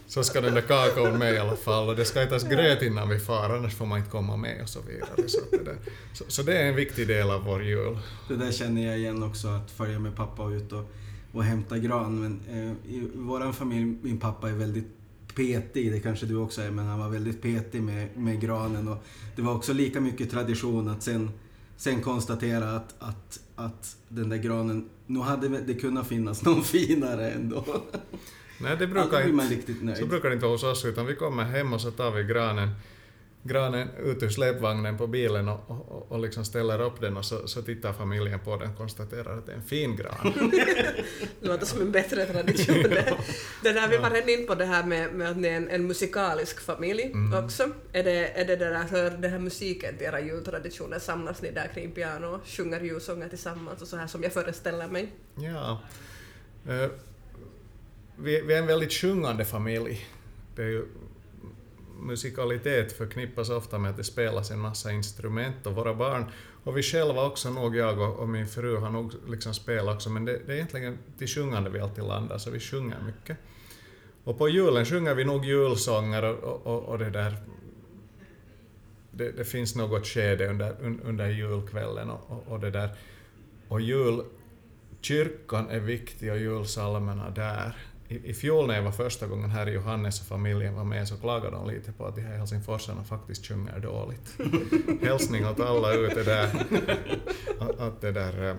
Så 0.07 0.23
ska 0.23 0.41
den 0.41 0.53
där 0.53 0.61
kakaon 0.61 1.17
med 1.17 1.33
i 1.33 1.37
alla 1.37 1.55
fall 1.55 1.89
och 1.89 1.95
det 1.95 2.05
ska 2.05 2.21
ätas 2.21 2.43
gröt 2.43 2.81
innan 2.81 3.09
vi 3.09 3.19
far, 3.19 3.49
annars 3.49 3.75
får 3.75 3.85
man 3.85 3.97
inte 3.97 4.11
komma 4.11 4.37
med 4.37 4.61
och 4.61 4.69
så 4.69 4.79
vidare. 4.81 5.29
Så, 5.29 5.39
det, 5.51 5.57
där. 5.57 5.77
Så, 6.13 6.23
så 6.27 6.43
det 6.43 6.57
är 6.57 6.65
en 6.65 6.75
viktig 6.75 7.07
del 7.07 7.31
av 7.31 7.43
vår 7.43 7.63
jul. 7.63 7.97
Det 8.27 8.35
där 8.35 8.51
känner 8.51 8.87
jag 8.87 8.97
igen 8.97 9.23
också, 9.23 9.47
att 9.47 9.71
följa 9.71 9.99
med 9.99 10.15
pappa 10.15 10.49
ut 10.49 10.71
och, 10.71 10.91
och 11.31 11.43
hämta 11.43 11.77
gran. 11.77 12.19
Men 12.19 12.39
eh, 12.49 12.93
i 12.93 13.09
vår 13.15 13.51
familj, 13.51 13.97
min 14.01 14.19
pappa 14.19 14.49
är 14.49 14.53
väldigt 14.53 14.87
petig, 15.35 15.91
det 15.91 15.99
kanske 15.99 16.25
du 16.25 16.35
också 16.35 16.61
är, 16.61 16.71
men 16.71 16.85
han 16.85 16.99
var 16.99 17.09
väldigt 17.09 17.41
petig 17.41 17.81
med, 17.81 18.17
med 18.17 18.41
granen. 18.41 18.87
Och 18.87 19.03
det 19.35 19.41
var 19.41 19.55
också 19.55 19.73
lika 19.73 20.01
mycket 20.01 20.31
tradition 20.31 20.89
att 20.89 21.03
sen, 21.03 21.31
sen 21.77 22.01
konstatera 22.01 22.75
att, 22.75 22.95
att, 22.99 23.39
att 23.55 23.97
den 24.07 24.29
där 24.29 24.37
granen, 24.37 24.89
nu 25.07 25.19
hade 25.19 25.47
det 25.47 25.73
kunnat 25.73 26.07
finnas 26.07 26.43
någon 26.45 26.63
finare 26.63 27.31
ändå. 27.31 27.65
Nej, 28.61 28.75
det 28.79 28.87
brukar 28.87 29.27
man 29.27 29.45
inte, 29.45 29.55
riktigt 29.55 29.77
så 29.79 29.83
nöjd. 29.85 30.09
brukar 30.09 30.29
det 30.29 30.33
inte 30.35 30.45
vara 30.45 30.53
hos 30.55 30.63
oss, 30.63 30.85
utan 30.85 31.05
vi 31.05 31.15
kommer 31.15 31.43
hem 31.43 31.73
och 31.73 31.81
så 31.81 31.91
tar 31.91 32.11
vi 32.11 32.23
granen, 32.23 32.69
granen 33.43 33.89
ut 34.03 34.23
ur 34.23 34.29
släpvagnen 34.29 34.97
på 34.97 35.07
bilen 35.07 35.49
och, 35.49 35.59
och, 35.67 36.11
och 36.11 36.19
liksom 36.19 36.45
ställer 36.45 36.81
upp 36.81 37.01
den 37.01 37.17
och 37.17 37.25
så, 37.25 37.47
så 37.47 37.61
tittar 37.61 37.93
familjen 37.93 38.39
på 38.39 38.57
den 38.57 38.71
och 38.71 38.77
konstaterar 38.77 39.37
att 39.37 39.45
det 39.45 39.51
är 39.51 39.55
en 39.55 39.63
fin 39.63 39.95
gran. 39.95 40.33
Det 41.41 41.47
låter 41.47 41.65
som 41.65 41.81
en 41.81 41.91
bättre 41.91 42.25
tradition. 42.25 42.83
det. 42.83 43.17
Det 43.63 43.71
där, 43.73 43.87
vi 43.87 43.97
var 43.97 44.09
redan 44.09 44.29
in 44.29 44.47
på 44.47 44.55
det 44.55 44.65
här 44.65 44.83
med, 44.83 45.13
med 45.13 45.29
att 45.31 45.37
ni 45.37 45.47
är 45.47 45.53
en, 45.57 45.69
en 45.69 45.87
musikalisk 45.87 46.59
familj 46.61 47.03
Mm. 47.03 47.45
också. 47.45 47.63
Är 47.93 48.03
det, 48.03 48.27
är 48.41 48.45
det, 48.45 48.55
det 48.55 48.69
där, 48.69 48.83
hör 48.83 49.09
den 49.09 49.31
här 49.31 49.39
musiken 49.39 49.97
till 49.97 50.07
era 50.07 50.21
jultraditioner? 50.21 50.99
Samlas 50.99 51.41
ni 51.41 51.51
där 51.51 51.71
kring 51.73 51.91
piano 51.91 52.27
och 52.27 52.47
sjunger 52.47 52.81
julsånger 52.81 53.29
tillsammans 53.29 53.81
och 53.81 53.87
så 53.87 53.97
här 53.97 54.07
som 54.07 54.23
jag 54.23 54.33
föreställer 54.33 54.87
mig? 54.87 55.11
Ja. 55.35 55.81
Eh, 56.67 56.89
vi, 58.17 58.41
vi 58.41 58.53
är 58.53 58.59
en 58.59 58.67
väldigt 58.67 58.93
sjungande 58.93 59.45
familj. 59.45 60.07
Det 60.55 60.61
är 60.61 60.67
ju, 60.67 60.85
musikalitet 61.99 62.91
förknippas 62.91 63.49
ofta 63.49 63.77
med 63.77 63.91
att 63.91 63.97
det 63.97 64.03
spelas 64.03 64.51
en 64.51 64.59
massa 64.59 64.91
instrument 64.91 65.67
och 65.67 65.75
våra 65.75 65.93
barn 65.93 66.25
och 66.63 66.77
vi 66.77 66.83
själva 66.83 67.25
också 67.25 67.49
nog, 67.49 67.75
jag 67.75 67.99
och, 67.99 68.19
och 68.19 68.29
min 68.29 68.47
fru 68.47 68.77
har 68.77 68.89
nog 68.89 69.13
liksom 69.27 69.53
spelat 69.53 69.95
också, 69.95 70.09
men 70.09 70.25
det, 70.25 70.39
det 70.45 70.51
är 70.51 70.55
egentligen 70.55 70.97
till 71.17 71.27
sjungande 71.27 71.69
vi 71.69 71.79
alltid 71.79 72.03
landar, 72.03 72.37
så 72.37 72.51
vi 72.51 72.59
sjunger 72.59 72.97
mycket. 73.05 73.37
Och 74.23 74.37
på 74.37 74.49
julen 74.49 74.85
sjunger 74.85 75.15
vi 75.15 75.25
nog 75.25 75.45
julsånger 75.45 76.23
och, 76.23 76.67
och, 76.67 76.83
och 76.83 76.99
det 76.99 77.09
där 77.09 77.37
det, 79.11 79.31
det 79.31 79.45
finns 79.45 79.75
något 79.75 80.07
skede 80.07 80.47
under, 80.47 80.75
under 81.03 81.29
julkvällen 81.29 82.09
och, 82.09 82.31
och, 82.31 82.47
och 82.47 82.59
det 82.59 82.71
där. 82.71 82.89
Och 83.67 83.81
julkyrkan 83.81 85.69
är 85.69 85.79
viktig 85.79 86.31
och 86.31 86.37
julsalmerna 86.37 87.29
där. 87.29 87.75
I, 88.13 88.29
I 88.29 88.33
fjol 88.33 88.67
när 88.67 88.75
jag 88.75 88.83
var 88.83 88.91
första 88.91 89.27
gången 89.27 89.49
här 89.49 89.69
i 89.69 89.71
Johannes 89.71 90.21
och 90.21 90.27
familjen 90.27 90.75
var 90.75 90.83
med 90.83 91.07
så 91.07 91.17
klagade 91.17 91.55
de 91.55 91.67
lite 91.67 91.91
på 91.91 92.05
att 92.05 92.15
de 92.15 92.21
här 92.21 92.37
helsingforsarna 92.37 93.03
faktiskt 93.03 93.47
sjunger 93.47 93.79
dåligt. 93.79 94.37
Hälsning 95.01 95.45
åt 95.47 95.59
alla 95.59 95.93
ute 95.93 96.23
där. 96.23 96.65
Att, 97.59 97.79
att 97.79 98.01
det 98.01 98.11
där 98.11 98.49
eh, 98.49 98.55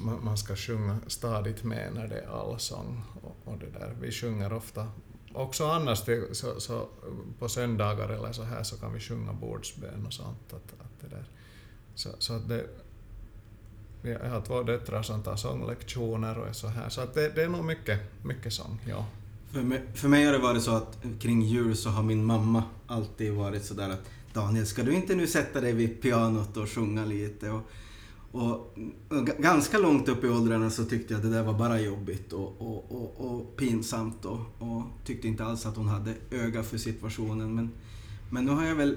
man, 0.00 0.24
man 0.24 0.38
ska 0.38 0.56
sjunga 0.56 0.98
stadigt 1.06 1.64
med 1.64 1.94
när 1.94 2.08
det 2.08 2.20
är 2.20 2.28
allsång. 2.28 3.02
Och, 3.22 3.52
och 3.52 3.58
det 3.58 3.78
där. 3.78 3.96
Vi 4.00 4.12
sjunger 4.12 4.52
ofta 4.52 4.86
också 5.34 5.66
annars 5.66 6.02
så, 6.32 6.60
så 6.60 6.88
på 7.38 7.48
söndagar 7.48 8.08
eller 8.08 8.32
så 8.32 8.42
här 8.42 8.62
så 8.62 8.76
kan 8.76 8.92
vi 8.92 9.00
sjunga 9.00 9.32
bordsbön 9.32 10.06
och 10.06 10.12
sånt. 10.12 10.52
Att, 10.52 10.80
att 10.80 11.00
det 11.00 11.16
där. 11.16 11.24
Så, 11.94 12.08
så 12.18 12.32
att 12.32 12.48
det, 12.48 12.66
jag 14.10 14.30
har 14.30 14.40
två 14.40 14.62
döttrar 14.62 15.02
som 15.02 15.22
tar 15.22 15.36
sånglektioner 15.36 16.38
och 16.38 16.48
är 16.48 16.52
så 16.52 16.68
här. 16.68 16.88
Så 16.88 17.00
att 17.00 17.14
det, 17.14 17.34
det 17.34 17.42
är 17.42 17.48
nog 17.48 17.64
mycket, 17.64 18.00
mycket 18.22 18.52
sång, 18.52 18.80
ja. 18.88 19.06
För 19.52 19.62
mig, 19.62 19.82
för 19.94 20.08
mig 20.08 20.24
har 20.24 20.32
det 20.32 20.38
varit 20.38 20.62
så 20.62 20.76
att 20.76 20.98
kring 21.20 21.42
jul 21.42 21.76
så 21.76 21.90
har 21.90 22.02
min 22.02 22.24
mamma 22.24 22.62
alltid 22.86 23.32
varit 23.32 23.64
sådär 23.64 23.90
att 23.90 24.10
Daniel, 24.32 24.66
ska 24.66 24.82
du 24.82 24.94
inte 24.94 25.14
nu 25.14 25.26
sätta 25.26 25.60
dig 25.60 25.72
vid 25.72 26.02
pianot 26.02 26.56
och 26.56 26.68
sjunga 26.68 27.04
lite? 27.04 27.50
Och, 27.50 27.70
och, 28.32 28.78
och 29.08 29.26
ganska 29.26 29.78
långt 29.78 30.08
upp 30.08 30.24
i 30.24 30.28
åldrarna 30.28 30.70
så 30.70 30.84
tyckte 30.84 31.14
jag 31.14 31.18
att 31.18 31.30
det 31.30 31.36
där 31.36 31.42
var 31.42 31.52
bara 31.52 31.80
jobbigt 31.80 32.32
och, 32.32 32.60
och, 32.60 32.92
och, 32.92 33.30
och 33.30 33.56
pinsamt 33.56 34.24
och, 34.24 34.40
och 34.58 34.82
tyckte 35.04 35.28
inte 35.28 35.44
alls 35.44 35.66
att 35.66 35.76
hon 35.76 35.88
hade 35.88 36.14
öga 36.30 36.62
för 36.62 36.78
situationen. 36.78 37.54
Men, 37.54 37.70
men 38.30 38.44
nu 38.44 38.52
har 38.52 38.64
jag 38.64 38.74
väl 38.74 38.96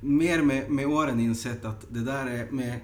mer 0.00 0.42
med, 0.42 0.70
med 0.70 0.86
åren 0.86 1.20
insett 1.20 1.64
att 1.64 1.86
det 1.88 2.00
där 2.00 2.26
är 2.26 2.50
med 2.50 2.80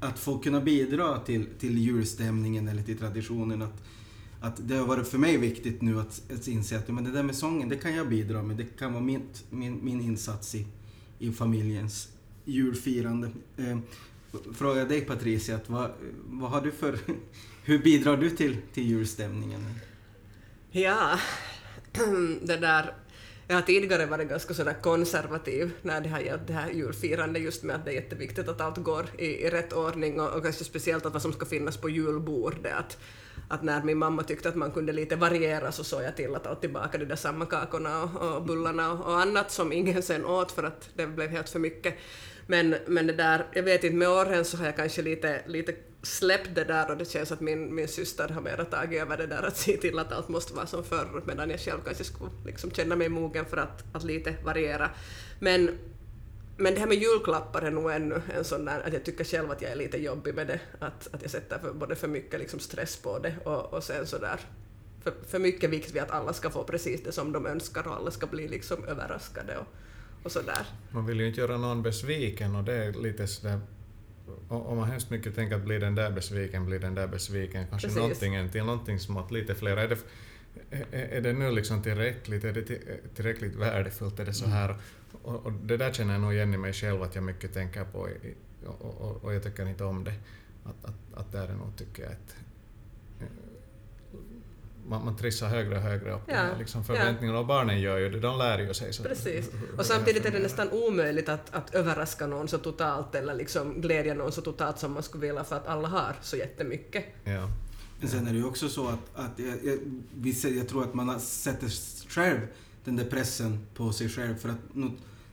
att 0.00 0.18
få 0.18 0.38
kunna 0.38 0.60
bidra 0.60 1.18
till, 1.18 1.46
till 1.58 1.78
julstämningen 1.78 2.68
eller 2.68 2.82
till 2.82 2.98
traditionen. 2.98 3.62
Att, 3.62 3.82
att 4.40 4.68
det 4.68 4.74
har 4.74 4.86
varit 4.86 5.08
för 5.08 5.18
mig 5.18 5.36
viktigt 5.36 5.82
nu 5.82 6.00
att, 6.00 6.22
att 6.32 6.48
inse 6.48 6.78
att 6.78 6.88
men 6.88 7.04
det 7.04 7.10
där 7.10 7.22
med 7.22 7.36
sången, 7.36 7.68
det 7.68 7.76
kan 7.76 7.94
jag 7.94 8.08
bidra 8.08 8.42
med. 8.42 8.56
Det 8.56 8.78
kan 8.78 8.92
vara 8.92 9.02
min, 9.02 9.22
min, 9.50 9.84
min 9.84 10.00
insats 10.00 10.54
i, 10.54 10.66
i 11.18 11.32
familjens 11.32 12.08
julfirande. 12.44 13.30
Eh, 13.56 13.78
fråga 14.54 14.84
dig 14.84 15.00
Patricia, 15.00 15.56
att 15.56 15.70
vad, 15.70 15.90
vad 16.26 16.50
har 16.50 16.60
du 16.60 16.70
för... 16.70 16.98
Hur 17.64 17.78
bidrar 17.78 18.16
du 18.16 18.30
till, 18.30 18.56
till 18.74 18.86
julstämningen? 18.86 19.64
Ja, 20.70 21.18
det 22.42 22.56
där... 22.56 22.94
Jag 23.50 23.56
har 23.56 23.62
tidigare 23.62 24.06
varit 24.06 24.28
ganska 24.28 24.54
sådär 24.54 24.76
konservativ 24.82 25.70
när 25.82 26.00
det 26.00 26.08
har 26.08 26.20
gällt 26.20 26.46
det 26.46 26.52
här 26.52 26.70
julfirandet, 26.70 27.42
just 27.42 27.62
med 27.62 27.76
att 27.76 27.84
det 27.84 27.90
är 27.90 27.94
jätteviktigt 27.94 28.48
att 28.48 28.60
allt 28.60 28.76
går 28.76 29.06
i, 29.18 29.26
i 29.26 29.50
rätt 29.50 29.72
ordning 29.72 30.20
och, 30.20 30.36
och 30.36 30.42
kanske 30.42 30.64
speciellt 30.64 31.06
att 31.06 31.12
vad 31.12 31.22
som 31.22 31.32
ska 31.32 31.46
finnas 31.46 31.76
på 31.76 31.88
julbordet. 31.88 32.72
Att, 32.78 32.98
att 33.48 33.62
när 33.62 33.82
min 33.82 33.98
mamma 33.98 34.22
tyckte 34.22 34.48
att 34.48 34.54
man 34.54 34.70
kunde 34.70 34.92
lite 34.92 35.16
variera 35.16 35.72
så 35.72 35.84
såg 35.84 36.02
jag 36.02 36.16
till 36.16 36.34
att 36.34 36.44
ta 36.44 36.54
tillbaka 36.54 36.98
de 36.98 37.04
där 37.04 37.16
samma 37.16 37.46
kakorna 37.46 38.02
och, 38.02 38.36
och 38.36 38.42
bullarna 38.42 38.92
och, 38.92 39.06
och 39.06 39.20
annat 39.20 39.50
som 39.50 39.72
ingen 39.72 40.02
sen 40.02 40.24
åt 40.24 40.52
för 40.52 40.62
att 40.62 40.90
det 40.94 41.06
blev 41.06 41.30
helt 41.30 41.48
för 41.48 41.58
mycket. 41.58 41.94
Men, 42.46 42.74
men 42.86 43.06
det 43.06 43.12
där, 43.12 43.46
jag 43.52 43.62
vet 43.62 43.84
inte, 43.84 43.96
med 43.96 44.08
åren 44.08 44.44
så 44.44 44.56
har 44.56 44.64
jag 44.64 44.76
kanske 44.76 45.02
lite, 45.02 45.42
lite 45.46 45.74
släppt 46.02 46.54
det 46.54 46.64
där 46.64 46.90
och 46.90 46.96
det 46.96 47.10
känns 47.10 47.32
att 47.32 47.40
min, 47.40 47.74
min 47.74 47.88
syster 47.88 48.28
har 48.28 48.40
mera 48.40 48.64
tagit 48.64 49.02
över 49.02 49.16
det 49.16 49.26
där 49.26 49.42
att 49.42 49.56
se 49.56 49.76
till 49.76 49.98
att 49.98 50.12
allt 50.12 50.28
måste 50.28 50.54
vara 50.54 50.66
som 50.66 50.84
förr 50.84 51.22
medan 51.26 51.50
jag 51.50 51.60
själv 51.60 51.80
kanske 51.84 52.04
skulle 52.04 52.30
liksom 52.46 52.70
känna 52.70 52.96
mig 52.96 53.08
mogen 53.08 53.44
för 53.44 53.56
att, 53.56 53.84
att 53.92 54.04
lite 54.04 54.34
variera. 54.44 54.90
Men 55.40 55.78
men 56.60 56.74
det 56.74 56.80
här 56.80 56.86
med 56.86 56.96
julklappar 56.96 57.62
är 57.62 57.70
nog 57.70 57.90
ännu 57.90 58.22
en 58.36 58.44
sån 58.44 58.64
där, 58.64 58.80
att 58.86 58.92
jag 58.92 59.04
tycker 59.04 59.24
själv 59.24 59.50
att 59.50 59.62
jag 59.62 59.70
är 59.70 59.76
lite 59.76 59.98
jobbig 59.98 60.34
med 60.34 60.46
det, 60.46 60.60
att, 60.78 61.08
att 61.14 61.22
jag 61.22 61.30
sätter 61.30 61.58
för, 61.58 61.72
både 61.72 61.96
för 61.96 62.08
mycket 62.08 62.40
liksom 62.40 62.60
stress 62.60 62.96
på 62.96 63.18
det 63.18 63.34
och, 63.44 63.74
och 63.74 63.84
sen 63.84 64.06
sådär 64.06 64.40
för, 65.02 65.12
för 65.28 65.38
mycket 65.38 65.70
vikt 65.70 65.94
vid 65.94 66.02
att 66.02 66.10
alla 66.10 66.32
ska 66.32 66.50
få 66.50 66.64
precis 66.64 67.02
det 67.04 67.12
som 67.12 67.32
de 67.32 67.46
önskar 67.46 67.88
och 67.88 67.94
alla 67.94 68.10
ska 68.10 68.26
bli 68.26 68.48
liksom 68.48 68.84
överraskade 68.84 69.58
och, 69.58 69.66
och 70.22 70.32
sådär. 70.32 70.66
Man 70.90 71.06
vill 71.06 71.20
ju 71.20 71.28
inte 71.28 71.40
göra 71.40 71.56
någon 71.56 71.82
besviken 71.82 72.56
och 72.56 72.64
det 72.64 72.74
är 72.74 72.92
lite 72.92 73.26
sådär 73.26 73.60
om 74.48 74.76
man 74.78 74.90
hemskt 74.90 75.10
mycket 75.10 75.34
tänker 75.34 75.56
att 75.56 75.62
blir 75.64 75.80
den 75.80 75.94
där 75.94 76.10
besviken, 76.10 76.66
blir 76.66 76.78
den 76.78 76.94
där 76.94 77.06
besviken, 77.06 77.66
kanske 77.70 77.88
Precis. 77.88 78.02
någonting 78.02 78.48
till 78.50 78.64
någonting 78.64 79.00
smått, 79.00 79.30
lite 79.30 79.54
fler. 79.54 79.76
Är 79.76 79.88
det, 79.88 79.98
är, 80.70 81.08
är 81.08 81.20
det 81.20 81.32
nu 81.32 81.50
liksom 81.50 81.82
tillräckligt, 81.82 82.44
är 82.44 82.52
det 82.52 82.62
till- 82.62 82.82
tillräckligt 83.14 83.54
värdefullt, 83.54 84.20
är 84.20 84.24
det 84.24 84.34
så 84.34 84.46
här? 84.46 84.76
Och, 85.22 85.46
och 85.46 85.52
det 85.52 85.76
där 85.76 85.92
känner 85.92 86.12
jag 86.12 86.20
nog 86.20 86.34
igen 86.34 86.54
i 86.54 86.56
mig 86.56 86.72
själv 86.72 87.02
att 87.02 87.14
jag 87.14 87.24
mycket 87.24 87.54
tänker 87.54 87.84
på 87.84 88.08
i, 88.08 88.34
och, 88.66 89.00
och, 89.00 89.24
och 89.24 89.34
jag 89.34 89.42
tycker 89.42 89.68
inte 89.68 89.84
om 89.84 90.04
det. 90.04 90.14
Att, 90.64 90.84
att, 90.84 91.18
att 91.18 91.32
där 91.32 91.48
är 91.48 91.54
nog, 91.54 91.76
tycker 91.76 92.02
jag, 92.02 92.12
ett, 92.12 92.36
man, 94.88 95.04
man 95.04 95.16
trissar 95.16 95.48
högre 95.48 95.76
och 95.76 95.82
högre 95.82 96.12
upp. 96.14 96.22
Ja, 96.26 96.44
liksom 96.58 96.80
ja. 96.80 96.84
förväntningarna 96.84 97.38
och 97.38 97.46
barnen 97.46 97.80
gör 97.80 97.98
ju 97.98 98.08
det, 98.10 98.20
de 98.20 98.38
lär 98.38 98.58
ju 98.58 98.74
sig. 98.74 98.92
Så 98.92 99.02
Precis. 99.02 99.50
Och 99.78 99.86
samtidigt 99.86 100.26
är 100.26 100.30
det 100.30 100.38
nästan 100.38 100.70
omöjligt 100.70 101.28
att, 101.28 101.54
att 101.54 101.74
överraska 101.74 102.26
någon 102.26 102.48
så 102.48 102.58
totalt 102.58 103.14
eller 103.14 103.34
liksom 103.34 103.80
glädja 103.80 104.14
någon 104.14 104.32
så 104.32 104.40
totalt 104.40 104.78
som 104.78 104.92
man 104.92 105.02
skulle 105.02 105.26
vilja 105.26 105.44
för 105.44 105.56
att 105.56 105.66
alla 105.66 105.88
har 105.88 106.16
så 106.22 106.36
jättemycket. 106.36 107.04
Ja. 107.24 107.48
Men 108.00 108.08
sen 108.08 108.26
är 108.26 108.32
det 108.32 108.38
ju 108.38 108.44
också 108.44 108.68
så 108.68 108.88
att, 108.88 108.98
att 109.14 109.38
jag, 109.38 109.58
jag, 109.64 109.78
vissa, 110.14 110.48
jag 110.48 110.68
tror 110.68 110.84
att 110.84 110.94
man 110.94 111.08
har- 111.08 111.18
sätter 111.18 111.68
själv 112.08 112.40
den 112.84 112.96
där 112.96 113.04
pressen 113.04 113.66
på 113.74 113.92
sig 113.92 114.08
själv 114.08 114.38
för 114.38 114.48
att 114.48 114.74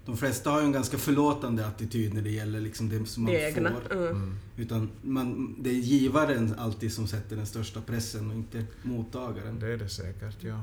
de 0.05 0.17
flesta 0.17 0.50
har 0.50 0.59
ju 0.59 0.65
en 0.65 0.71
ganska 0.71 0.97
förlåtande 0.97 1.65
attityd 1.67 2.13
när 2.13 2.21
det 2.21 2.29
gäller 2.29 2.59
liksom 2.59 2.89
det 2.89 3.05
som 3.05 3.24
man 3.24 3.33
Det 3.33 3.39
egna. 3.50 3.71
får. 3.71 3.93
Mm. 3.93 4.07
Mm. 4.07 4.35
Utan 4.57 4.89
man, 5.01 5.55
det 5.59 5.69
är 5.69 5.74
givaren 5.74 6.55
alltid 6.57 6.93
som 6.93 7.07
sätter 7.07 7.35
den 7.35 7.45
största 7.45 7.81
pressen 7.81 8.29
och 8.29 8.35
inte 8.35 8.65
mottagaren. 8.83 9.59
Det 9.59 9.67
är 9.67 9.77
det 9.77 9.89
säkert, 9.89 10.43
ja. 10.43 10.62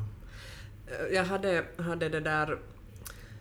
Jag 1.13 1.25
hade, 1.25 1.65
hade 1.77 2.09
det 2.09 2.21
där 2.21 2.59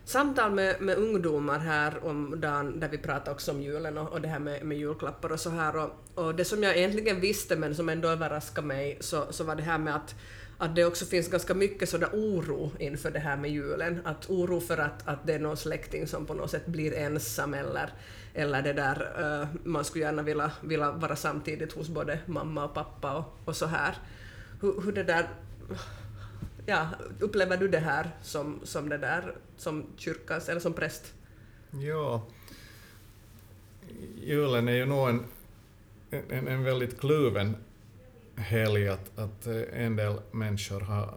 samtal 0.06 0.52
med, 0.52 0.82
med 0.82 0.98
ungdomar 0.98 1.60
här 1.60 2.06
om 2.06 2.42
dagen 2.42 2.80
där 2.80 2.90
vi 2.90 2.98
pratade 2.98 3.32
också 3.32 3.52
om 3.52 3.62
julen 3.62 3.98
och, 3.98 4.10
och 4.12 4.22
det 4.22 4.28
här 4.28 4.40
med, 4.40 4.66
med 4.66 4.78
julklappar 4.78 5.32
och 5.32 5.40
så 5.40 5.50
här. 5.50 5.76
Och, 5.76 5.90
och 6.16 6.36
det 6.36 6.46
som 6.46 6.64
jag 6.64 6.78
egentligen 6.78 7.20
visste 7.20 7.56
men 7.56 7.76
som 7.76 7.90
ändå 7.90 8.08
överraskade 8.10 8.68
mig 8.68 8.98
så, 9.00 9.26
så 9.30 9.44
var 9.44 9.56
det 9.56 9.64
här 9.64 9.78
med 9.78 9.96
att 9.96 10.16
att 10.62 10.76
det 10.76 10.86
också 10.86 11.06
finns 11.06 11.28
ganska 11.28 11.54
mycket 11.54 11.90
sådär 11.90 12.10
oro 12.14 12.72
inför 12.80 13.12
det 13.12 13.20
här 13.20 13.38
med 13.38 13.52
julen. 13.52 14.02
Att 14.04 14.30
oro 14.30 14.60
för 14.60 14.78
att, 14.78 15.08
att 15.08 15.28
det 15.28 15.34
är 15.34 15.40
någon 15.40 15.58
släkting 15.58 16.08
som 16.08 16.26
på 16.26 16.34
något 16.34 16.52
sätt 16.52 16.66
blir 16.66 16.94
ensam 16.94 17.54
eller, 17.54 17.94
eller 18.34 18.62
det 18.62 18.74
där, 18.74 18.98
uh, 19.42 19.48
man 19.64 19.86
skulle 19.86 20.06
gärna 20.06 20.22
vilja, 20.22 20.52
vilja 20.62 20.92
vara 20.92 21.16
samtidigt 21.16 21.74
hos 21.74 21.90
både 21.90 22.20
mamma 22.26 22.66
och 22.66 22.74
pappa 22.74 23.16
och, 23.18 23.40
och 23.46 23.56
så 23.56 23.66
här. 23.66 23.96
Hur, 24.62 24.82
hur 24.82 24.92
det 24.92 25.04
där 25.04 25.30
ja, 26.66 26.88
upplever 27.20 27.58
du 27.58 27.68
det 27.68 27.80
här 27.80 28.10
som, 28.22 28.60
som 28.64 28.90
det 28.90 28.98
där, 28.98 29.36
som 29.58 29.86
kyrkans, 29.98 30.50
eller 30.50 30.62
som 30.62 30.74
präst? 30.74 31.14
Ja. 31.72 32.28
Julen 34.16 34.68
är 34.68 34.76
ju 34.76 34.86
nog 34.86 35.10
en, 35.10 35.24
en, 36.30 36.48
en 36.48 36.64
väldigt 36.64 37.00
kluven 37.00 37.56
helg 38.42 38.88
att, 38.88 39.20
att 39.20 39.48
eh, 39.48 39.62
en 39.74 39.96
del 39.96 40.14
människor 40.32 40.80
har 40.82 41.14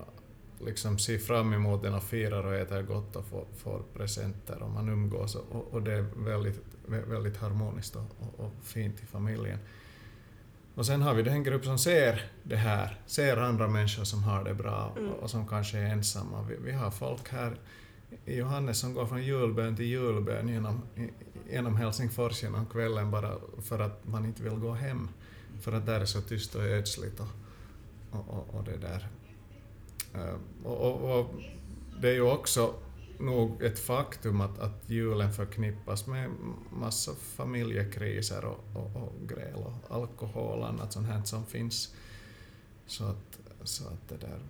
liksom 0.61 0.99
ser 0.99 1.19
fram 1.19 1.53
emot 1.53 1.83
den 1.83 1.95
och 1.95 2.03
firar 2.03 2.45
och 2.47 2.55
äter 2.55 2.83
gott 2.83 3.17
och 3.17 3.25
får, 3.27 3.45
får 3.57 3.83
presenter 3.95 4.63
och 4.63 4.71
man 4.71 4.89
umgås 4.89 5.35
och, 5.35 5.73
och 5.75 5.83
det 5.83 5.93
är 5.93 6.07
väldigt, 6.17 6.61
vä- 6.89 7.09
väldigt 7.11 7.37
harmoniskt 7.37 7.97
och, 7.97 8.03
och, 8.19 8.41
och 8.45 8.53
fint 8.63 9.03
i 9.03 9.07
familjen. 9.07 9.59
Och 10.75 10.87
sen 10.87 11.03
har 11.03 11.15
vi 11.15 11.23
den 11.23 11.43
grupp 11.43 11.65
som 11.65 11.79
ser 11.79 12.23
det 12.43 12.57
här, 12.57 13.01
ser 13.07 13.37
andra 13.37 13.69
människor 13.69 14.05
som 14.05 14.23
har 14.23 14.45
det 14.45 14.55
bra 14.55 14.91
och, 14.93 14.99
Mm. 14.99 15.13
och 15.13 15.31
som 15.31 15.49
kanske 15.49 15.79
är 15.79 15.87
ensamma. 15.87 16.43
Vi, 16.43 16.57
vi 16.65 16.73
har 16.73 16.91
folk 16.91 17.29
här 17.29 17.57
i 18.25 18.37
Johannes 18.37 18.79
som 18.79 18.95
går 18.95 19.07
från 19.07 19.23
julbön 19.23 19.77
till 19.77 19.85
julbön 19.87 20.49
genom, 20.49 20.83
genom 21.51 21.77
Helsingfors 21.77 22.43
genom 22.43 22.67
kvällen 22.67 23.11
bara 23.11 23.33
för 23.63 23.79
att 23.79 24.07
man 24.07 24.25
inte 24.25 24.43
vill 24.43 24.53
gå 24.59 24.73
hem. 24.73 25.09
För 25.61 25.73
att 25.73 25.87
där 25.87 26.01
är 26.01 26.05
så 26.05 26.21
tyst 26.21 26.55
och 26.55 26.63
ödsligt 26.63 27.21
och, 27.21 27.29
och, 28.11 28.29
och, 28.29 28.55
och 28.55 28.65
det 28.65 28.77
där. 28.77 29.09
Ehm, 30.15 30.41
och, 30.65 30.77
och, 30.81 31.21
och 31.21 31.35
det 32.01 32.09
är 32.09 32.15
ju 32.15 32.23
också 32.23 32.75
nog 33.19 33.63
ett 33.63 33.79
faktum 33.79 34.41
att, 34.41 34.59
att 34.59 34.83
julen 34.87 35.33
förknippas 35.33 36.07
med 36.07 36.31
massa 36.71 37.13
familjekriser 37.15 38.45
och, 38.45 38.65
och, 38.75 39.03
och 39.03 39.29
gräl 39.29 39.55
och 39.55 39.97
alkohol 39.97 40.59
och 40.59 40.69
annat 40.69 40.93
sånt 40.93 41.07
här 41.07 41.23
som 41.23 41.47
finns. 41.47 41.95
Så 42.87 43.05
att, 43.05 43.39
så 43.65 43.89
att 43.89 44.09
det 44.09 44.27
där, 44.27 44.41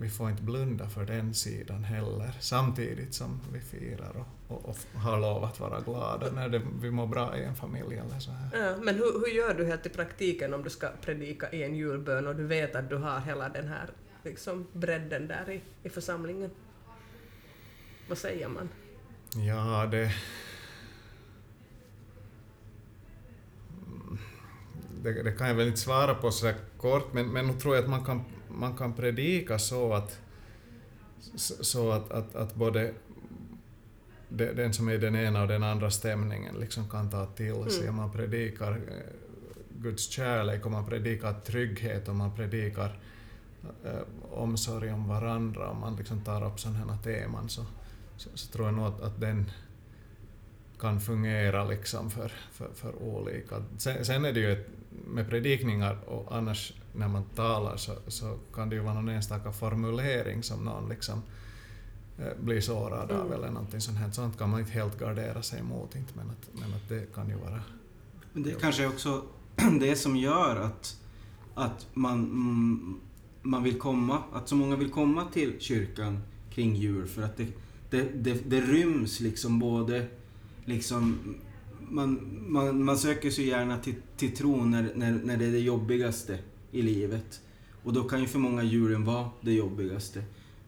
vi 0.00 0.08
får 0.08 0.30
inte 0.30 0.42
blunda 0.42 0.88
för 0.88 1.06
den 1.06 1.34
sidan 1.34 1.84
heller, 1.84 2.36
samtidigt 2.40 3.14
som 3.14 3.40
vi 3.52 3.60
firar 3.60 4.16
och, 4.16 4.26
och, 4.50 4.68
och 4.68 5.00
har 5.00 5.20
lov 5.20 5.44
att 5.44 5.60
vara 5.60 5.80
glada 5.80 6.30
när 6.30 6.48
det, 6.48 6.62
vi 6.80 6.90
mår 6.90 7.06
bra 7.06 7.36
i 7.38 7.44
en 7.44 7.54
familj 7.54 7.94
eller 7.98 8.18
så 8.18 8.30
här. 8.30 8.66
Ja, 8.66 8.76
men 8.82 8.94
hur, 8.94 9.20
hur 9.20 9.34
gör 9.36 9.54
du 9.54 9.64
helt 9.64 9.86
i 9.86 9.88
praktiken 9.88 10.54
om 10.54 10.62
du 10.62 10.70
ska 10.70 10.88
predika 11.00 11.50
i 11.52 11.62
en 11.62 11.74
julbön 11.74 12.26
och 12.26 12.36
du 12.36 12.46
vet 12.46 12.74
att 12.74 12.88
du 12.88 12.96
har 12.96 13.20
hela 13.20 13.48
den 13.48 13.68
här 13.68 13.90
liksom, 14.24 14.66
bredden 14.72 15.28
där 15.28 15.50
i, 15.50 15.60
i 15.82 15.88
församlingen? 15.88 16.50
Vad 18.08 18.18
säger 18.18 18.48
man? 18.48 18.68
Ja, 19.46 19.86
det... 19.86 20.12
Det, 25.02 25.22
det 25.22 25.32
kan 25.32 25.48
jag 25.48 25.54
väl 25.54 25.66
inte 25.66 25.80
svara 25.80 26.14
på 26.14 26.30
så 26.30 26.52
kort, 26.76 27.12
men, 27.12 27.32
men 27.32 27.46
nog 27.46 27.60
tror 27.60 27.74
jag 27.74 27.84
att 27.84 27.90
man 27.90 28.04
kan, 28.04 28.24
man 28.48 28.76
kan 28.76 28.92
predika 28.92 29.58
så 29.58 29.92
att, 29.92 30.20
så 31.36 31.90
att, 31.90 32.10
att, 32.10 32.34
att 32.34 32.54
både 32.54 32.82
de- 32.82 32.92
den 34.30 34.72
som 34.72 34.88
är 34.88 34.98
den 34.98 35.16
ena 35.16 35.42
och 35.42 35.48
den 35.48 35.62
andra 35.62 35.90
stämningen 35.90 36.54
liksom 36.54 36.88
kan 36.88 37.10
ta 37.10 37.26
till 37.26 37.70
sig. 37.70 37.82
Mm. 37.82 37.96
Man 37.96 38.12
predikar 38.12 38.72
eh, 38.72 39.82
Guds 39.82 40.08
kärlek 40.08 40.66
och 40.66 40.72
man 40.72 40.86
predikar 40.86 41.40
trygghet 41.40 42.08
och 42.08 42.14
man 42.14 42.36
predikar 42.36 42.98
eh, 43.84 44.00
omsorg 44.30 44.92
om 44.92 45.08
varandra 45.08 45.68
och 45.68 45.76
man 45.76 45.96
liksom 45.96 46.20
tar 46.20 46.46
upp 46.46 46.60
sådana 46.60 46.78
här 46.78 47.02
teman 47.02 47.48
så, 47.48 47.66
så, 48.16 48.28
så 48.34 48.52
tror 48.52 48.66
jag 48.66 48.74
nog 48.74 48.86
att, 48.86 49.00
att 49.00 49.20
den 49.20 49.50
kan 50.80 51.00
fungera 51.00 51.64
liksom 51.64 52.10
för, 52.10 52.32
för, 52.52 52.68
för 52.74 53.02
olika. 53.02 53.62
Sen, 53.78 54.04
sen 54.04 54.24
är 54.24 54.32
det 54.32 54.40
ju 54.40 54.52
ett, 54.52 54.68
med 55.06 55.28
predikningar 55.28 55.98
och 56.06 56.36
annars 56.36 56.72
när 56.94 57.08
man 57.08 57.24
talar 57.24 57.76
så, 57.76 57.92
så 58.06 58.38
kan 58.54 58.68
det 58.68 58.76
ju 58.76 58.82
vara 58.82 58.94
någon 58.94 59.08
enstaka 59.08 59.52
formulering 59.52 60.42
som 60.42 60.64
någon 60.64 60.88
liksom 60.88 61.22
blir 62.40 62.60
sårad 62.60 63.10
av 63.10 63.20
Mm. 63.20 63.32
eller 63.32 63.50
någonting 63.50 63.80
sånt 63.80 63.98
här. 63.98 64.10
Sånt 64.10 64.38
kan 64.38 64.50
man 64.50 64.60
inte 64.60 64.72
helt 64.72 64.98
gardera 64.98 65.42
sig 65.42 65.60
emot 65.60 65.96
inte, 65.96 66.12
men 66.16 66.30
att, 66.30 66.48
men 66.52 66.74
att 66.74 66.88
det 66.88 67.14
kan 67.14 67.28
ju 67.28 67.34
vara... 67.34 67.62
Men 68.32 68.42
det 68.42 68.60
kanske 68.60 68.82
är 68.82 68.88
också 68.88 69.22
det 69.80 69.96
som 69.96 70.16
gör 70.16 70.56
att, 70.56 70.96
att 71.54 71.86
man, 71.94 72.18
mm, 72.18 73.00
man 73.42 73.62
vill 73.62 73.78
komma, 73.78 74.22
att 74.32 74.48
så 74.48 74.56
många 74.56 74.76
vill 74.76 74.90
komma 74.90 75.24
till 75.32 75.60
kyrkan 75.60 76.22
kring 76.50 76.76
jul 76.76 77.06
för 77.06 77.22
att 77.22 77.36
det, 77.36 77.46
det, 77.90 78.02
det, 78.02 78.50
det 78.50 78.60
ryms 78.60 79.20
liksom 79.20 79.58
både 79.58 80.06
liksom 80.64 81.18
man, 81.88 82.38
man, 82.48 82.84
man 82.84 82.98
söker 82.98 83.30
sig 83.30 83.46
gärna 83.46 83.78
till, 83.78 83.94
till 84.16 84.36
tro 84.36 84.64
när, 84.64 84.92
när, 84.94 85.12
när 85.12 85.36
det 85.36 85.44
är 85.44 85.52
det 85.52 85.58
jobbigaste 85.58 86.38
i 86.72 86.82
livet. 86.82 87.40
Och 87.82 87.92
då 87.92 88.04
kan 88.04 88.20
ju 88.20 88.26
för 88.26 88.38
många 88.38 88.62
julen 88.62 89.04
vara 89.04 89.30
det 89.40 89.52
jobbigaste. 89.52 90.22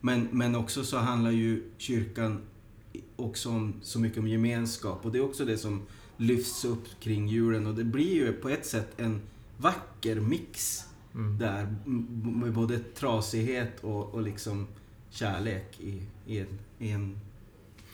Men, 0.05 0.29
men 0.33 0.55
också 0.57 0.85
så 0.85 0.97
handlar 0.97 1.31
ju 1.31 1.63
kyrkan 1.79 2.41
också 3.17 3.49
om, 3.49 3.75
så 3.83 4.01
mycket 4.01 4.19
om 4.19 4.29
gemenskap 4.29 5.05
och 5.05 5.13
det 5.13 5.19
är 5.19 5.25
också 5.25 5.45
det 5.45 5.59
som 5.59 5.83
lyfts 6.17 6.65
upp 6.65 6.85
kring 7.01 7.29
julen 7.29 7.67
och 7.67 7.75
det 7.75 7.85
blir 7.85 8.15
ju 8.15 8.33
på 8.33 8.49
ett 8.49 8.67
sätt 8.67 8.89
en 8.97 9.21
vacker 9.57 10.21
mix 10.21 10.85
Mm. 11.15 11.39
där 11.39 11.75
med 12.41 12.53
både 12.53 12.79
trasighet 12.79 13.85
och, 13.85 14.15
och 14.15 14.23
liksom 14.23 14.67
kärlek 15.11 15.81
i, 15.81 16.03
i, 16.27 16.39
en, 16.39 16.59
i, 16.79 16.91
en, 16.91 17.19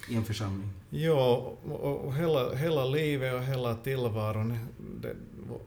i 0.08 0.16
en 0.16 0.24
församling. 0.24 0.68
Ja, 0.90 1.52
och, 1.64 2.04
och 2.04 2.14
hela, 2.14 2.54
hela 2.54 2.84
livet 2.84 3.34
och 3.34 3.42
hela 3.42 3.74
tillvaron, 3.74 4.58
det, 5.00 5.16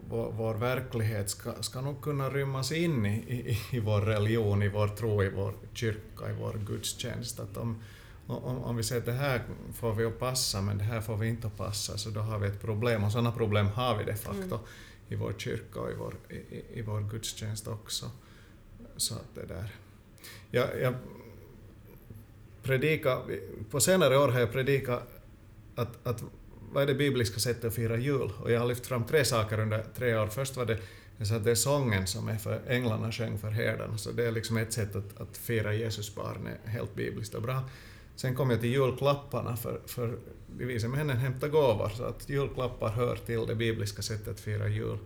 vår, 0.09 0.31
vår 0.31 0.53
verklighet 0.53 1.29
ska, 1.29 1.53
ska 1.63 1.81
nog 1.81 2.01
kunna 2.01 2.29
rymmas 2.29 2.71
in 2.71 3.05
i, 3.05 3.15
i, 3.17 3.57
i 3.77 3.79
vår 3.79 4.01
religion, 4.01 4.63
i 4.63 4.69
vår 4.69 4.87
tro, 4.87 5.23
i 5.23 5.29
vår 5.29 5.53
kyrka, 5.73 6.29
i 6.29 6.33
vår 6.39 6.53
gudstjänst. 6.67 7.39
Att 7.39 7.57
om, 7.57 7.81
om, 8.27 8.57
om 8.63 8.75
vi 8.77 8.83
säger 8.83 9.01
att 9.01 9.05
det 9.05 9.11
här 9.11 9.41
får 9.73 9.93
vi 9.93 10.05
att 10.05 10.19
passa, 10.19 10.61
men 10.61 10.77
det 10.77 10.83
här 10.83 11.01
får 11.01 11.17
vi 11.17 11.27
inte 11.27 11.47
att 11.47 11.57
passa, 11.57 11.97
så 11.97 12.09
då 12.09 12.19
har 12.19 12.39
vi 12.39 12.47
ett 12.47 12.61
problem. 12.61 13.03
Och 13.03 13.11
sådana 13.11 13.31
problem 13.31 13.67
har 13.67 13.97
vi 13.97 14.03
de 14.03 14.15
facto 14.15 14.55
Mm. 14.55 14.59
i 15.09 15.15
vår 15.15 15.33
kyrka 15.37 15.79
och 15.79 15.91
i 15.91 15.93
vår, 15.93 16.13
i, 16.29 16.79
i- 16.79 16.81
vår 16.81 17.01
gudstjänst 17.01 17.67
också. 17.67 18.05
Så 18.97 19.13
att 19.15 19.35
det 19.35 19.45
där... 19.45 19.75
Jag, 20.51 20.67
jag 20.81 20.93
predika, 22.63 23.19
på 23.69 23.79
senare 23.79 24.17
år 24.17 24.27
har 24.29 24.39
jag 24.39 24.51
predikat 24.51 25.03
att, 25.75 26.07
att 26.07 26.23
vad 26.73 26.84
är 26.84 26.88
det 26.88 26.93
bibliska 26.93 27.39
sättet 27.39 27.65
att 27.65 27.75
fira 27.75 27.97
jul? 27.97 28.31
Och 28.41 28.51
jag 28.51 28.60
har 28.60 28.67
lyft 28.67 28.88
fram 28.88 29.03
tre 29.03 29.25
saker 29.25 29.60
under 29.60 29.86
tre 29.97 30.15
år. 30.15 30.27
Först 30.27 30.57
var 30.57 30.65
det 30.65 30.77
så 31.25 31.36
att 31.36 31.43
det 31.43 31.51
är 31.51 31.55
sången 31.55 32.07
som 32.07 32.27
är 32.27 32.38
för 32.38 32.62
änglarna 32.67 33.12
sjöng 33.12 33.38
för 33.38 33.49
herdarna, 33.49 33.97
så 33.97 34.12
det 34.12 34.25
är 34.25 34.31
liksom 34.31 34.57
ett 34.57 34.73
sätt 34.73 34.95
att, 34.95 35.21
att 35.21 35.38
fira 35.38 35.73
Jesus 35.73 36.15
barn 36.15 36.47
är 36.65 36.69
helt 36.69 36.95
bibliskt 36.95 37.36
och 37.36 37.41
bra. 37.41 37.63
Sen 38.15 38.36
kom 38.36 38.49
jag 38.49 38.62
till 38.62 38.69
julklapparna, 38.69 39.55
för, 39.55 39.81
för 39.86 40.17
de 40.57 40.65
vise 40.65 40.88
männen 40.88 41.17
hämtar 41.17 41.47
gåvor, 41.47 41.91
så 41.97 42.03
att 42.03 42.29
julklappar 42.29 42.89
hör 42.89 43.15
till 43.15 43.45
det 43.47 43.55
bibliska 43.55 44.01
sättet 44.01 44.27
att 44.27 44.39
fira 44.39 44.67
jul. 44.67 44.97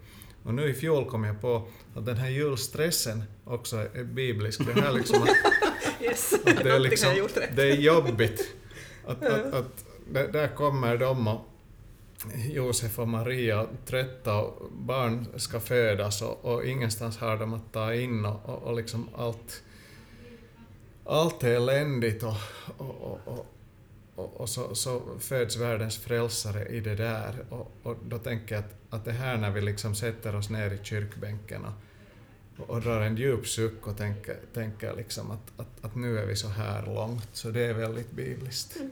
Och 0.43 0.53
nu 0.53 0.69
i 0.69 0.73
fjol 0.73 1.05
kom 1.05 1.23
jag 1.23 1.41
på 1.41 1.67
att 1.95 2.05
den 2.05 2.17
här 2.17 2.29
julstressen 2.29 3.23
också 3.45 3.77
är 3.77 4.03
biblisk. 4.03 4.61
Det, 4.65 4.81
här 4.81 4.91
liksom 4.91 5.23
att, 5.23 5.29
Yes, 6.01 6.33
att 6.33 6.63
det, 6.63 6.71
är 6.71 6.79
liksom, 6.79 7.27
det 7.55 7.63
är 7.63 7.75
jobbigt. 7.75 8.53
Att, 9.05 9.23
att, 9.23 9.53
att, 9.53 9.85
där 10.11 10.31
där 10.31 10.47
kommer 10.47 10.97
de 10.97 11.27
och 11.27 11.54
Josef 12.33 12.99
och 12.99 13.07
Maria 13.07 13.67
trötta 13.85 14.35
och 14.35 14.71
barn 14.71 15.27
ska 15.35 15.59
födas 15.59 16.21
och, 16.21 16.45
och 16.45 16.65
ingenstans 16.65 17.17
har 17.17 17.37
de 17.37 17.53
att 17.53 17.73
ta 17.73 17.93
in 17.93 18.25
och, 18.25 18.49
och, 18.49 18.63
och 18.63 18.75
liksom 18.75 19.09
allt, 19.15 19.63
allt 21.05 21.43
är 21.43 21.55
eländigt 21.55 22.23
och, 22.23 22.37
och, 22.77 23.21
och, 23.25 23.45
och, 24.15 24.41
och, 24.41 24.49
så, 24.49 24.75
så 24.75 25.01
föds 25.19 25.57
världens 25.57 25.97
frälsare 25.97 26.65
i 26.65 26.79
det 26.79 26.95
där 26.95 27.45
och, 27.49 27.71
och 27.83 27.97
då 28.05 28.17
tänker 28.17 28.55
jag 28.55 28.63
att, 28.63 28.75
att 28.89 29.05
det 29.05 29.11
här 29.11 29.37
när 29.37 29.51
vi 29.51 29.61
liksom 29.61 29.95
sätter 29.95 30.35
oss 30.35 30.49
ner 30.49 30.71
i 30.71 30.79
kyrkbänken 30.83 31.65
och, 31.65 32.69
och 32.69 32.81
drar 32.81 33.01
en 33.01 33.17
djup 33.17 33.47
suck 33.47 33.87
och 33.87 33.97
tänker, 33.97 34.37
tänker 34.53 34.95
liksom 34.95 35.31
att, 35.31 35.51
att, 35.57 35.85
att 35.85 35.95
nu 35.95 36.19
är 36.19 36.25
vi 36.25 36.35
så 36.35 36.47
här 36.47 36.85
långt, 36.85 37.29
så 37.33 37.49
det 37.49 37.65
är 37.65 37.73
väldigt 37.73 38.11
bibliskt. 38.11 38.75
Mm. 38.75 38.91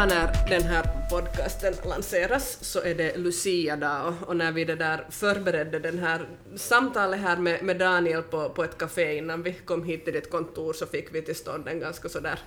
Idag 0.00 0.08
när 0.08 0.50
den 0.50 0.62
här 0.62 1.08
podcasten 1.10 1.74
lanseras 1.84 2.58
så 2.64 2.82
är 2.82 2.94
det 2.94 3.16
Lucia-dag 3.16 4.06
och, 4.06 4.28
och 4.28 4.36
när 4.36 4.52
vi 4.52 4.64
det 4.64 4.74
där 4.74 5.06
förberedde 5.10 5.78
den 5.78 5.98
här 5.98 6.28
samtalet 6.56 7.20
här 7.20 7.36
med, 7.36 7.62
med 7.62 7.78
Daniel 7.78 8.22
på, 8.22 8.48
på 8.48 8.64
ett 8.64 8.78
café 8.78 9.16
innan 9.16 9.42
vi 9.42 9.52
kom 9.52 9.84
hit 9.84 10.04
till 10.04 10.14
ditt 10.14 10.30
kontor 10.30 10.72
så 10.72 10.86
fick 10.86 11.14
vi 11.14 11.22
till 11.22 11.34
stånd 11.34 11.68
en 11.68 11.80
ganska 11.80 12.08
sådär 12.08 12.38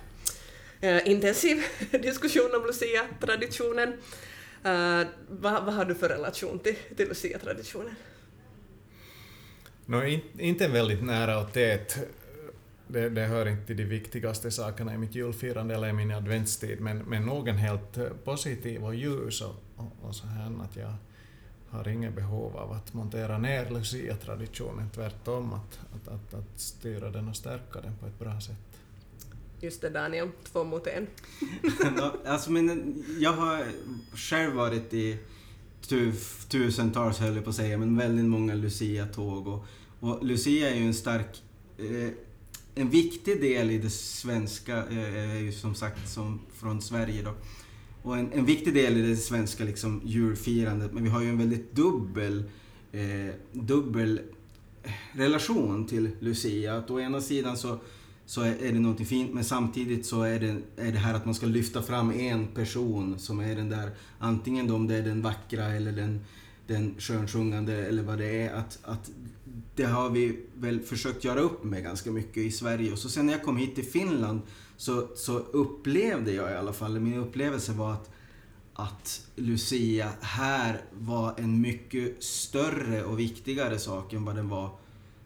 eh, 0.80 1.08
intensiv 1.08 1.64
diskussion 1.90 2.50
om 2.54 2.66
Lucia-traditionen. 2.66 3.88
Eh, 4.64 5.02
vad, 5.28 5.64
vad 5.64 5.74
har 5.74 5.84
du 5.84 5.94
för 5.94 6.08
relation 6.08 6.58
till, 6.58 6.76
till 6.96 7.08
Lucia-traditionen? 7.08 7.94
Nå, 9.86 10.04
in, 10.04 10.20
inte 10.38 10.68
väldigt 10.68 11.02
nära 11.02 11.38
och 11.38 11.52
tät. 11.52 11.98
Det, 12.94 13.08
det 13.08 13.26
hör 13.26 13.48
inte 13.48 13.66
till 13.66 13.76
de 13.76 13.84
viktigaste 13.84 14.50
sakerna 14.50 14.94
i 14.94 14.98
mitt 14.98 15.14
julfirande 15.14 15.74
eller 15.74 15.88
i 15.88 15.92
min 15.92 16.10
adventstid, 16.10 16.80
men, 16.80 16.98
men 16.98 17.22
nog 17.22 17.48
en 17.48 17.56
helt 17.56 17.98
eh, 17.98 18.04
positiv 18.24 18.84
och 18.84 18.94
ljus 18.94 19.40
och, 19.40 19.54
och, 19.76 20.08
och 20.08 20.14
så 20.14 20.26
här 20.26 20.52
att 20.62 20.76
jag 20.76 20.94
har 21.68 21.88
inget 21.88 22.14
behov 22.14 22.56
av 22.56 22.72
att 22.72 22.94
montera 22.94 23.38
ner 23.38 23.70
Lucia-traditionen, 23.70 24.90
tvärtom 24.94 25.52
att, 25.52 25.78
att, 25.94 26.08
att, 26.08 26.34
att 26.34 26.60
styra 26.60 27.10
den 27.10 27.28
och 27.28 27.36
stärka 27.36 27.80
den 27.80 27.96
på 28.00 28.06
ett 28.06 28.18
bra 28.18 28.40
sätt. 28.40 28.56
Just 29.60 29.80
det 29.80 29.90
Daniel, 29.90 30.28
två 30.52 30.64
mot 30.64 30.86
en. 30.86 31.06
Alltså, 32.26 32.52
men 32.52 33.04
jag 33.18 33.32
har 33.32 33.64
själv 34.14 34.54
varit 34.54 34.94
i 34.94 35.18
tu, 35.88 36.12
tusentals, 36.48 37.18
höll 37.18 37.34
jag 37.34 37.44
på 37.44 37.50
att 37.50 37.56
säga, 37.56 37.78
men 37.78 37.98
väldigt 37.98 38.24
många 38.24 38.54
Lucia-tåg. 38.54 39.48
Och, 39.48 39.64
och 40.00 40.24
Lucia 40.24 40.70
är 40.70 40.74
ju 40.74 40.86
en 40.86 40.94
stark... 40.94 41.42
Eh, 41.78 42.10
en 42.74 42.90
viktig 42.90 43.40
del 43.40 43.70
i 43.70 43.78
det 43.78 43.90
svenska, 43.90 44.76
eh, 44.76 45.36
är 45.36 45.38
ju 45.38 45.52
som 45.52 45.74
sagt 45.74 46.08
som 46.08 46.40
från 46.52 46.82
Sverige 46.82 47.22
då. 47.22 47.34
Och 48.02 48.16
en, 48.16 48.32
en 48.32 48.44
viktig 48.44 48.74
del 48.74 48.96
i 48.96 49.02
det 49.02 49.16
svenska 49.16 49.64
liksom, 49.64 50.00
julfirandet, 50.04 50.92
men 50.92 51.04
vi 51.04 51.10
har 51.10 51.22
ju 51.22 51.28
en 51.28 51.38
väldigt 51.38 51.72
dubbel, 51.72 52.44
eh, 52.92 53.34
dubbel 53.52 54.20
relation 55.12 55.86
till 55.86 56.10
Lucia. 56.20 56.76
Att 56.76 56.90
å 56.90 57.00
ena 57.00 57.20
sidan 57.20 57.56
så 57.56 57.78
så 58.26 58.40
är 58.40 58.62
är 58.62 58.72
det 58.72 58.78
någonting 58.78 59.06
fint 59.06 59.34
men 59.34 59.44
samtidigt 59.44 60.06
så 60.06 60.22
är 60.22 60.40
det, 60.40 60.56
är 60.76 60.92
det 60.92 60.98
här 60.98 61.14
att 61.14 61.24
man 61.24 61.34
ska 61.34 61.46
lyfta 61.46 61.82
fram 61.82 62.10
en 62.10 62.46
person 62.46 63.18
som 63.18 63.40
är 63.40 63.56
den 63.56 63.68
där, 63.68 63.90
antingen 64.18 64.66
då 64.66 64.74
om 64.74 64.86
det 64.86 64.94
är 64.94 65.02
den 65.02 65.22
vackra 65.22 65.64
eller 65.64 65.92
den, 65.92 66.20
den 66.66 66.94
skönsjungande 66.98 67.86
eller 67.86 68.02
vad 68.02 68.18
det 68.18 68.42
är, 68.42 68.54
att, 68.54 68.78
att 68.82 69.10
det 69.74 69.84
har 69.84 70.10
vi 70.10 70.40
väl 70.54 70.80
försökt 70.80 71.24
göra 71.24 71.40
upp 71.40 71.64
med 71.64 71.82
ganska 71.82 72.10
mycket 72.10 72.36
i 72.36 72.50
Sverige. 72.50 72.92
Och 72.92 72.98
så 72.98 73.08
sen 73.08 73.26
när 73.26 73.32
jag 73.32 73.42
kom 73.42 73.56
hit 73.56 73.74
till 73.74 73.84
Finland 73.84 74.40
så, 74.76 75.08
så 75.16 75.38
upplevde 75.38 76.32
jag 76.32 76.50
i 76.50 76.54
alla 76.54 76.72
fall, 76.72 77.00
min 77.00 77.18
upplevelse 77.18 77.72
var 77.72 77.92
att, 77.92 78.10
att 78.74 79.26
Lucia 79.36 80.08
här 80.20 80.80
var 80.92 81.34
en 81.38 81.60
mycket 81.60 82.22
större 82.22 83.04
och 83.04 83.18
viktigare 83.20 83.78
sak 83.78 84.12
än 84.12 84.24
vad 84.24 84.36
den 84.36 84.48
var 84.48 84.70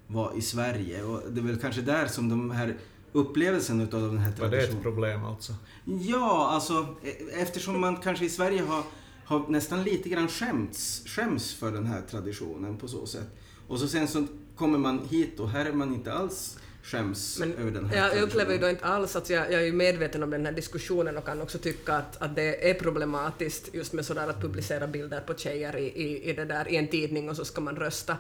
var 0.07 0.33
i 0.37 0.43
Sverige. 0.43 1.03
Och 1.03 1.33
det 1.33 1.41
är 1.41 1.45
väl 1.45 1.59
kanske 1.61 1.83
där 1.83 2.07
som 2.07 2.29
de 2.29 2.51
här 2.51 2.77
upplevelsen 3.13 3.81
utav 3.81 4.03
den 4.03 4.19
här 4.19 4.33
Var 4.39 4.39
det 4.39 4.45
ett 4.47 4.51
traditionen... 4.51 4.83
problem 4.83 5.25
alltså? 5.25 5.55
Ja, 5.85 6.49
alltså 6.49 6.87
e- 7.03 7.41
eftersom 7.43 7.81
man 7.81 7.97
kanske 7.97 8.25
i 8.25 8.29
Sverige 8.29 8.63
har, 8.63 8.83
har 9.29 9.49
nästan 9.49 9.83
lite 9.83 10.09
grann 10.09 10.29
skämts, 10.29 11.03
skäms 11.07 11.55
för 11.55 11.73
den 11.73 11.87
här 11.87 12.03
traditionen 12.11 12.77
på 12.77 12.89
så 12.89 13.07
sätt. 13.07 13.29
Och 13.69 13.79
så 13.81 13.89
sen 13.89 14.09
så 14.09 14.27
kommer 14.57 14.79
man 14.79 15.09
hit 15.11 15.41
och 15.41 15.51
här 15.51 15.67
är 15.67 15.73
man 15.73 15.95
inte 15.95 16.13
alls 16.13 16.59
skäms 16.83 17.39
Men 17.39 17.55
över 17.55 17.71
den 17.71 17.87
här 17.87 17.97
jag, 17.97 18.23
upplever 18.23 18.53
ju 18.53 18.59
då 18.59 18.69
inte 18.69 18.85
alls 18.85 19.17
att 19.17 19.31
jag, 19.31 19.53
jag 19.53 19.67
är 19.67 19.73
medveten 19.73 20.23
om 20.23 20.31
den 20.31 20.47
här 20.47 20.53
diskussionen 20.53 21.17
och 21.17 21.25
kan 21.25 21.43
också 21.43 21.59
tycka 21.59 21.95
att, 21.95 22.23
att 22.23 22.37
det 22.37 22.71
är 22.71 22.75
problematiskt 22.75 23.75
just 23.75 23.93
med 23.93 24.07
sådär 24.07 24.29
att 24.29 24.41
publicera 24.41 24.87
bilder 24.87 25.21
på 25.21 25.35
tjejer 25.35 25.77
i, 25.77 25.87
i, 25.87 26.31
i, 26.31 26.33
det 26.33 26.45
där, 26.45 26.69
i 26.69 26.77
en 26.77 26.89
tidning 26.89 27.31
och 27.31 27.37
så 27.37 27.45
ska 27.45 27.61
man 27.61 27.77
rösta 27.77 28.17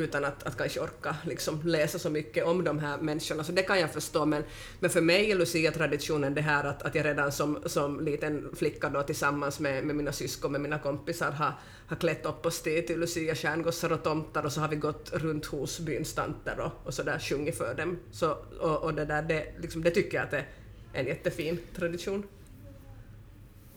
utan 0.00 0.24
att, 0.24 0.42
att 0.42 0.56
kanske 0.56 0.80
orka 0.80 1.16
liksom 1.24 1.60
läsa 1.64 1.98
så 1.98 2.10
mycket 2.10 2.44
om 2.44 2.64
de 2.64 2.78
här 2.78 2.98
människorna, 2.98 3.44
så 3.44 3.52
det 3.52 3.62
kan 3.62 3.80
jag 3.80 3.92
förstå. 3.92 4.26
Men, 4.26 4.44
men 4.80 4.90
för 4.90 5.00
mig 5.00 5.30
är 5.30 5.36
Lucia-traditionen 5.36 6.34
det 6.34 6.40
här 6.40 6.64
att, 6.64 6.82
att 6.82 6.94
jag 6.94 7.04
redan 7.04 7.32
som, 7.32 7.58
som 7.66 8.00
liten 8.00 8.50
flicka 8.56 8.88
då 8.88 9.02
tillsammans 9.02 9.60
med, 9.60 9.84
med 9.84 9.96
mina 9.96 10.12
syskon, 10.12 10.52
med 10.52 10.60
mina 10.60 10.78
kompisar 10.78 11.30
har, 11.30 11.52
har 11.86 11.96
klätt 11.96 12.26
upp 12.26 12.46
oss 12.46 12.62
till, 12.62 12.86
till 12.86 13.00
Lucia, 13.00 13.34
stjärngossar 13.34 13.92
och 13.92 14.02
tomtar 14.02 14.44
och 14.44 14.52
så 14.52 14.60
har 14.60 14.68
vi 14.68 14.76
gått 14.76 15.12
runt 15.12 15.46
hos 15.46 15.80
byns 15.80 16.14
tanter 16.14 16.60
och, 16.60 16.86
och 16.86 16.94
så 16.94 17.02
där 17.02 17.18
sjungit 17.18 17.58
för 17.58 17.74
dem. 17.74 17.98
Så, 18.12 18.36
och, 18.60 18.82
och 18.82 18.94
det, 18.94 19.04
där, 19.04 19.22
det, 19.22 19.46
liksom, 19.58 19.82
det 19.82 19.90
tycker 19.90 20.16
jag 20.16 20.24
att 20.24 20.30
det 20.30 20.44
är 20.92 21.00
en 21.00 21.06
jättefin 21.06 21.58
tradition. 21.76 22.22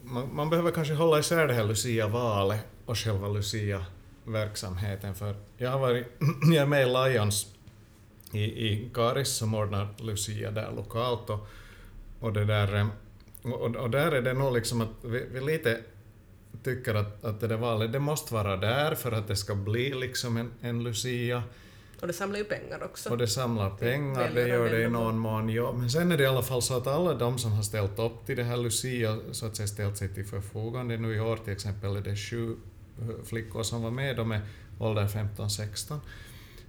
Man, 0.04 0.36
man 0.36 0.50
behöver 0.50 0.72
kanske 0.72 0.94
hålla 0.94 1.20
isär 1.20 1.48
det 1.48 1.54
här 1.54 1.64
Lucia-valet 1.64 2.66
och 2.86 2.98
själva 2.98 3.28
lucia. 3.28 3.86
Lucia-verksamheten, 4.26 5.16
för 5.16 5.36
jag 5.58 5.72
har 5.72 5.80
varit, 5.80 6.08
jag 6.54 6.56
är 6.56 6.66
med 6.66 6.82
i 6.82 6.86
Lions 6.86 7.48
i, 8.32 8.44
i 8.44 8.92
Karis 8.94 9.30
som 9.30 9.54
ordnar 9.54 9.88
Lucia 9.98 10.52
där 10.52 10.72
lokalt 10.76 11.30
och, 11.30 11.48
och 12.20 12.34
det 12.34 12.46
där 12.46 12.76
eh, 12.76 12.88
och, 13.44 13.76
och 13.76 13.90
där 13.90 14.12
är 14.12 14.22
det 14.22 14.34
nog 14.34 14.54
liksom 14.54 14.82
att 14.82 14.90
vi, 15.02 15.26
vi 15.32 15.42
lite 15.42 15.82
tycker 16.64 16.96
att, 16.96 17.26
att 17.26 17.42
det 17.42 17.48
där 17.48 17.58
valet, 17.58 17.92
det 17.92 18.00
måste 18.00 18.34
vara 18.34 18.58
där 18.58 18.96
för 18.96 19.12
att 19.12 19.28
det 19.28 19.36
ska 19.36 19.56
bli 19.56 19.94
liksom 19.94 20.38
en, 20.38 20.52
en 20.62 20.84
Lucia. 20.84 21.44
Och 22.02 22.08
det 22.08 22.14
samlar 22.14 22.38
ju 22.38 22.44
pengar 22.44 22.84
också. 22.84 23.10
Och 23.10 23.18
det 23.18 23.28
samlar 23.28 23.70
pengar, 23.70 24.28
det 24.28 24.34
välgöra 24.34 24.48
gör 24.48 24.70
det 24.70 24.84
i 24.84 24.90
någon 24.90 25.18
mån, 25.18 25.50
ja. 25.50 25.72
Men 25.72 25.90
sen 25.90 26.12
är 26.12 26.18
det 26.18 26.24
i 26.24 26.28
alla 26.28 26.42
fall 26.42 26.62
så 26.62 26.78
att 26.78 26.88
alla 26.88 27.14
de 27.14 27.40
som 27.40 27.52
har 27.52 27.64
ställt 27.64 28.00
upp 28.00 28.26
till 28.26 28.38
det 28.38 28.44
här 28.44 28.58
Lucia, 28.58 29.20
så 29.32 29.46
att 29.46 29.56
säga 29.56 29.68
ställt 29.68 29.98
sig 29.98 30.14
till 30.14 30.26
förfogande 30.26 30.98
nu 30.98 31.16
i 31.16 31.20
år 31.20 31.38
till 31.38 31.54
exempel, 31.54 31.96
är 31.96 32.02
det 32.02 32.16
sju 32.16 32.56
flickor 33.24 33.64
som 33.64 33.84
var 33.84 33.92
med, 33.92 34.16
de 34.16 34.32
är 34.32 34.42
ålder 34.80 35.08
15-16. 35.08 36.00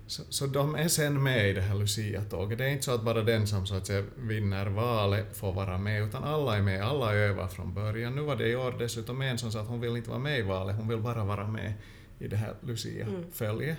Så, 0.07 0.23
så 0.29 0.47
de 0.47 0.75
är 0.75 0.89
sen 0.89 1.23
med 1.23 1.51
i 1.51 1.53
det 1.53 1.61
här 1.61 1.75
Lucia-tåget. 1.75 2.59
Det 2.59 2.65
är 2.65 2.69
inte 2.69 2.85
så 2.85 2.95
att 2.95 3.05
bara 3.05 3.23
den 3.23 3.47
som 3.47 3.67
så 3.67 3.75
att 3.75 3.87
säga 3.87 4.05
vinner 4.17 4.67
valet 4.67 5.37
får 5.37 5.53
vara 5.53 5.79
med, 5.79 6.03
utan 6.03 6.25
alla 6.25 6.57
är 6.57 6.63
med, 6.63 6.83
alla 6.83 7.15
övar 7.15 7.49
från 7.49 7.75
början. 7.75 8.15
Nu 8.15 8.23
var 8.23 8.37
det 8.37 8.49
i 8.49 8.57
år 8.57 8.77
dessutom 8.79 9.23
en 9.23 9.39
som 9.39 9.53
sa 9.53 9.61
att 9.61 9.69
hon 9.69 9.81
vill 9.81 9.97
inte 9.97 10.11
vara 10.11 10.19
med 10.19 10.39
i 10.39 10.43
valet, 10.43 10.77
hon 10.77 10.89
vill 10.89 11.01
bara 11.01 11.25
vara 11.25 11.49
med 11.49 11.73
i 12.19 12.29
det 12.29 12.37
här 12.37 12.55
Lucia-följet. 12.61 13.79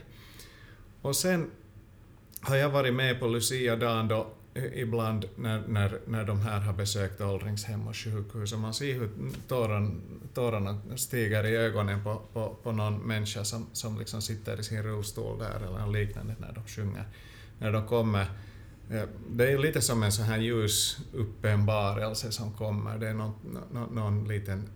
Och 1.02 1.16
sen 1.16 1.52
har 2.42 2.56
jag 2.56 2.70
varit 2.70 2.94
med 2.94 3.20
på 3.20 3.28
Lucia-dagen 3.28 4.08
då 4.08 4.28
ibland 4.56 5.26
när, 5.36 5.68
när, 5.68 6.00
när 6.08 6.24
de 6.24 6.42
här 6.42 6.60
har 6.60 6.74
besökt 6.74 7.22
åldringshem 7.22 7.88
och 7.88 7.96
sjukhus 7.96 8.54
och 8.54 8.60
man 8.60 8.74
ser 8.74 8.94
hur 8.94 9.10
tåran, 9.48 10.02
tårarna 10.34 10.82
stiger 10.96 11.46
i 11.46 11.56
ögonen 11.56 12.04
på, 12.04 12.22
på, 12.34 12.56
på 12.64 12.72
någon 12.72 12.98
människa 12.98 13.44
som, 13.44 13.66
som 13.74 14.00
liksom 14.00 14.22
sitter 14.22 14.60
i 14.60 14.64
sin 14.64 14.84
rullstol 14.84 15.40
där 15.40 15.56
eller 15.56 15.80
något 15.80 15.94
liknande 15.94 16.36
när 16.40 16.52
de 16.52 16.66
sjunger. 16.66 17.04
När 17.60 17.72
de 17.72 17.88
kommer 17.88 18.22
eh, 18.92 19.04
det 19.30 19.52
är 19.52 19.58
lite 19.58 19.82
som 19.82 20.04
en 20.04 20.12
sån 20.12 20.26
här 20.26 20.38
ljusuppenbarelse 20.38 22.32
som 22.32 22.54
kommer. 22.54 22.98
Det 22.98 23.08
är 23.08 23.14
någon, 23.14 23.34
någon, 23.72 23.96
någon 23.96 24.28
liten 24.28 24.70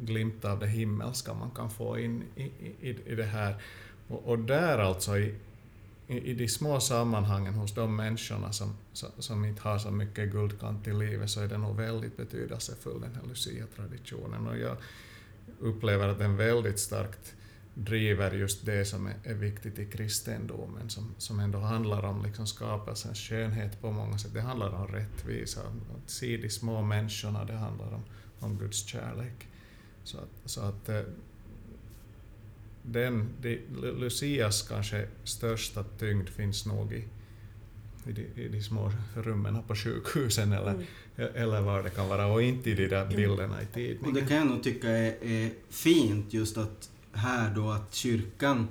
glimt 0.00 0.44
av 0.44 0.58
det 0.58 0.66
himmelska 0.66 1.34
man 1.34 1.50
kan 1.50 1.70
få 1.70 1.98
in 1.98 2.22
i, 2.36 2.42
i, 2.80 2.96
i 3.06 3.14
det 3.14 3.24
här. 3.24 3.56
Och, 4.08 4.28
och 4.28 4.38
där 4.38 4.78
alltså 4.78 5.18
i, 5.18 5.34
i, 6.08 6.30
i 6.30 6.34
de 6.34 6.48
små 6.48 6.80
sammanhangen 6.80 7.54
hos 7.54 7.74
de 7.74 7.96
människorna 7.96 8.52
som, 8.52 8.76
som 9.18 9.44
inte 9.44 9.62
har 9.62 9.78
så 9.78 9.90
mycket 9.90 10.32
guldkant 10.32 10.86
i 10.86 10.92
livet 10.92 11.30
så 11.30 11.40
är 11.40 11.48
det 11.48 11.58
nog 11.58 11.76
väldigt 11.76 12.16
betydelsefull 12.16 13.00
den 13.00 13.14
här 13.14 13.22
Lucia-traditionen. 13.28 14.46
Och 14.46 14.58
jag 14.58 14.76
upplever 15.60 16.08
att 16.08 16.18
den 16.18 16.36
väldigt 16.36 16.78
starkt 16.78 17.34
driver 17.74 18.32
just 18.32 18.66
det 18.66 18.84
som 18.84 19.06
är, 19.06 19.14
är 19.24 19.34
viktigt 19.34 19.78
i 19.78 19.86
kristendomen, 19.86 20.90
som, 20.90 21.14
som 21.18 21.40
ändå 21.40 21.58
handlar 21.58 22.02
om 22.02 22.22
liksom 22.22 22.46
skapelsens 22.46 23.18
skönhet 23.18 23.80
på 23.80 23.90
många 23.90 24.18
sätt. 24.18 24.34
Det 24.34 24.40
handlar 24.40 24.72
om 24.72 24.86
rättvisa, 24.86 25.60
att 25.60 26.10
se 26.10 26.36
de 26.36 26.50
små 26.50 26.82
människorna, 26.82 27.44
det 27.44 27.52
handlar 27.52 27.94
om, 27.94 28.02
om 28.40 28.58
Guds 28.58 28.86
kärlek. 28.86 29.48
Så 30.04 30.18
att, 30.18 30.50
så 30.50 30.60
att 30.60 30.88
eh, 30.88 31.00
den, 32.86 33.28
de, 33.40 33.58
Lucias 33.98 34.62
kanske 34.62 35.06
största 35.24 35.84
tyngd 35.98 36.28
finns 36.28 36.66
nog 36.66 36.92
i, 36.92 37.04
i, 38.06 38.12
de, 38.12 38.42
i 38.42 38.48
de 38.48 38.62
små 38.62 38.92
rummen 39.14 39.62
på 39.66 39.74
sjukhusen 39.74 40.52
eller, 40.52 40.70
mm. 40.70 40.84
eller 41.34 41.60
var 41.60 41.82
det 41.82 41.90
kan 41.90 42.08
vara 42.08 42.26
och 42.26 42.42
inte 42.42 42.70
i 42.70 42.74
de 42.74 42.86
där 42.88 43.06
bilderna 43.06 43.62
i 43.62 43.66
tidningen. 43.66 44.06
Och 44.06 44.14
det 44.14 44.26
kan 44.26 44.36
jag 44.36 44.46
nog 44.46 44.62
tycka 44.62 44.88
är, 44.88 45.24
är 45.24 45.50
fint 45.70 46.34
just 46.34 46.56
att 46.56 46.90
här 47.12 47.54
då 47.54 47.70
att 47.70 47.94
kyrkan 47.94 48.68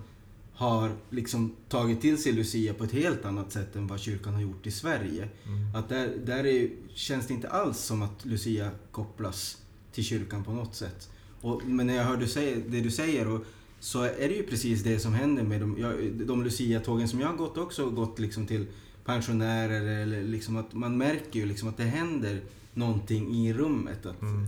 har 0.54 0.91
liksom 1.10 1.56
tagit 1.69 2.01
till 2.01 2.17
sig 2.17 2.32
Lucia 2.32 2.73
på 2.73 2.84
ett 2.84 2.91
helt 2.91 3.25
annat 3.25 3.51
sätt 3.51 3.75
än 3.75 3.88
vad 3.88 3.99
kyrkan 3.99 4.34
har 4.34 4.41
gjort 4.41 4.67
i 4.67 4.71
Sverige. 4.71 5.30
Mm. 5.45 5.75
Att 5.75 5.89
där, 5.89 6.10
där 6.25 6.45
är, 6.45 6.69
känns 6.93 7.28
det 7.28 7.34
inte 7.34 7.49
alls 7.49 7.78
som 7.78 8.01
att 8.01 8.25
Lucia 8.25 8.71
kopplas 8.91 9.58
till 9.91 10.04
kyrkan 10.04 10.43
på 10.43 10.51
något 10.51 10.75
sätt. 10.75 11.10
Och, 11.41 11.62
men 11.65 11.88
när 11.88 11.95
jag 11.95 12.04
hör 12.04 12.17
du 12.17 12.25
det 12.67 12.82
du 12.82 12.91
säger 12.91 13.28
och, 13.28 13.45
så 13.86 14.04
är 14.04 14.28
det 14.30 14.36
ju 14.36 14.43
precis 14.43 14.84
det 14.84 15.00
som 15.00 15.13
händer 15.13 15.43
med 15.43 15.62
de, 15.62 16.26
de 16.26 16.43
Lucia-tågen 16.43 17.08
som 17.08 17.19
jag 17.19 17.28
har 17.28 17.36
gått 17.36 17.58
också 17.58 17.89
gått 17.89 18.19
liksom 18.19 18.48
till 18.48 18.65
pensionärer 19.06 20.02
eller 20.02 20.21
liksom 20.24 20.58
att 20.58 20.74
man 20.74 20.98
märker 20.98 21.39
ju 21.39 21.45
liksom 21.45 21.69
att 21.69 21.78
det 21.78 21.84
händer 21.84 22.41
någonting 22.74 23.36
i 23.36 23.54
rummet. 23.54 24.06
Att, 24.06 24.21
mm. 24.21 24.48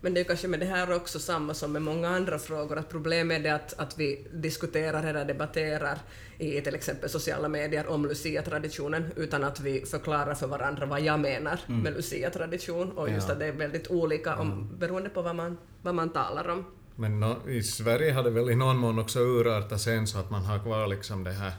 Men 0.00 0.14
det 0.14 0.20
är 0.20 0.24
kanske 0.24 0.48
med 0.48 0.60
det 0.60 0.66
här 0.66 0.96
också 0.96 1.18
samma 1.18 1.54
som 1.54 1.72
med 1.72 1.82
många 1.82 2.08
andra 2.08 2.38
frågor, 2.38 2.78
att 2.78 2.88
problemet 2.88 3.38
är 3.38 3.42
det 3.42 3.54
att, 3.54 3.78
att 3.78 3.98
vi 3.98 4.26
diskuterar 4.32 5.04
eller 5.04 5.24
debatterar 5.24 5.98
i 6.38 6.60
till 6.60 6.74
exempel 6.74 7.10
sociala 7.10 7.48
medier 7.48 7.86
om 7.86 8.06
Lucia-traditionen 8.06 9.04
utan 9.16 9.44
att 9.44 9.60
vi 9.60 9.86
förklarar 9.86 10.34
för 10.34 10.46
varandra 10.46 10.86
vad 10.86 11.00
jag 11.00 11.20
menar 11.20 11.60
mm. 11.68 11.80
med 11.80 11.92
Lucia-tradition 11.92 12.90
och 12.90 13.10
just 13.10 13.28
ja. 13.28 13.32
att 13.32 13.38
det 13.38 13.46
är 13.46 13.52
väldigt 13.52 13.90
olika 13.90 14.36
om, 14.36 14.52
mm. 14.52 14.78
beroende 14.78 15.08
på 15.08 15.22
vad 15.22 15.36
man, 15.36 15.58
vad 15.82 15.94
man 15.94 16.10
talar 16.10 16.48
om. 16.48 16.64
Men 17.00 17.20
no, 17.20 17.50
i 17.50 17.62
Sverige 17.62 18.12
har 18.12 18.22
det 18.22 18.30
väl 18.30 18.50
i 18.50 18.54
någon 18.54 18.76
mån 18.76 18.98
också 18.98 19.20
urartat 19.20 19.80
sen 19.80 20.06
så 20.06 20.18
att 20.18 20.30
man 20.30 20.44
har 20.44 20.58
kvar 20.58 20.86
liksom 20.86 21.24
det 21.24 21.32
här 21.32 21.52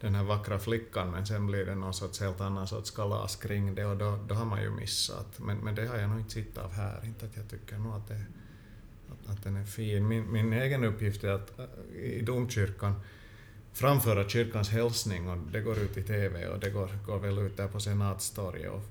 den 0.00 0.14
här 0.14 0.24
vackra 0.24 0.58
flickan 0.58 1.10
men 1.10 1.26
sen 1.26 1.46
blir 1.46 1.66
det 1.66 1.74
någon 1.74 1.94
sorts 1.94 2.20
helt 2.20 2.40
annan 2.40 2.66
sorts 2.66 2.90
kalas 2.90 3.36
kring 3.36 3.74
det 3.74 3.84
och 3.84 3.96
då, 3.96 4.18
då 4.28 4.34
har 4.34 4.44
man 4.44 4.62
ju 4.62 4.70
missat. 4.70 5.38
Men, 5.38 5.56
men 5.56 5.74
det 5.74 5.86
har 5.86 5.96
jag 5.96 6.10
nog 6.10 6.18
inte 6.20 6.32
sett 6.32 6.58
av 6.58 6.72
här, 6.72 7.04
inte 7.04 7.26
att 7.26 7.36
jag 7.36 7.48
tycker 7.48 7.78
nog 7.78 7.94
att, 7.94 8.08
det, 8.08 8.22
att, 9.08 9.30
att 9.30 9.44
den 9.44 9.56
är 9.56 9.64
fin. 9.64 10.08
Min, 10.08 10.32
min 10.32 10.52
egen 10.52 10.84
uppgift 10.84 11.24
är 11.24 11.30
att 11.30 11.58
äh, 11.58 11.64
i 11.96 12.22
domkyrkan 12.22 13.00
framföra 13.72 14.28
kyrkans 14.28 14.68
hälsning 14.68 15.28
och 15.28 15.38
det 15.38 15.60
går 15.60 15.78
ut 15.78 15.96
i 15.96 16.02
TV 16.02 16.46
och 16.46 16.60
det 16.60 16.70
går, 16.70 16.90
går 17.06 17.18
väl 17.18 17.38
ut 17.38 17.56
där 17.56 17.68
på 17.68 17.80
Senatstorget 17.80 18.70
och 18.70 18.82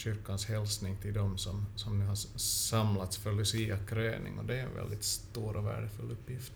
kyrkans 0.00 0.46
hälsning 0.46 0.96
till 1.02 1.14
dem 1.14 1.38
som, 1.38 1.66
som 1.76 1.98
nu 1.98 2.06
har 2.06 2.38
samlats 2.38 3.16
för 3.16 3.32
Lucia-kröning 3.32 4.38
och 4.38 4.44
det 4.44 4.56
är 4.56 4.62
en 4.62 4.74
väldigt 4.74 5.04
stor 5.04 5.56
och 5.56 5.66
värdefull 5.66 6.10
uppgift 6.10 6.52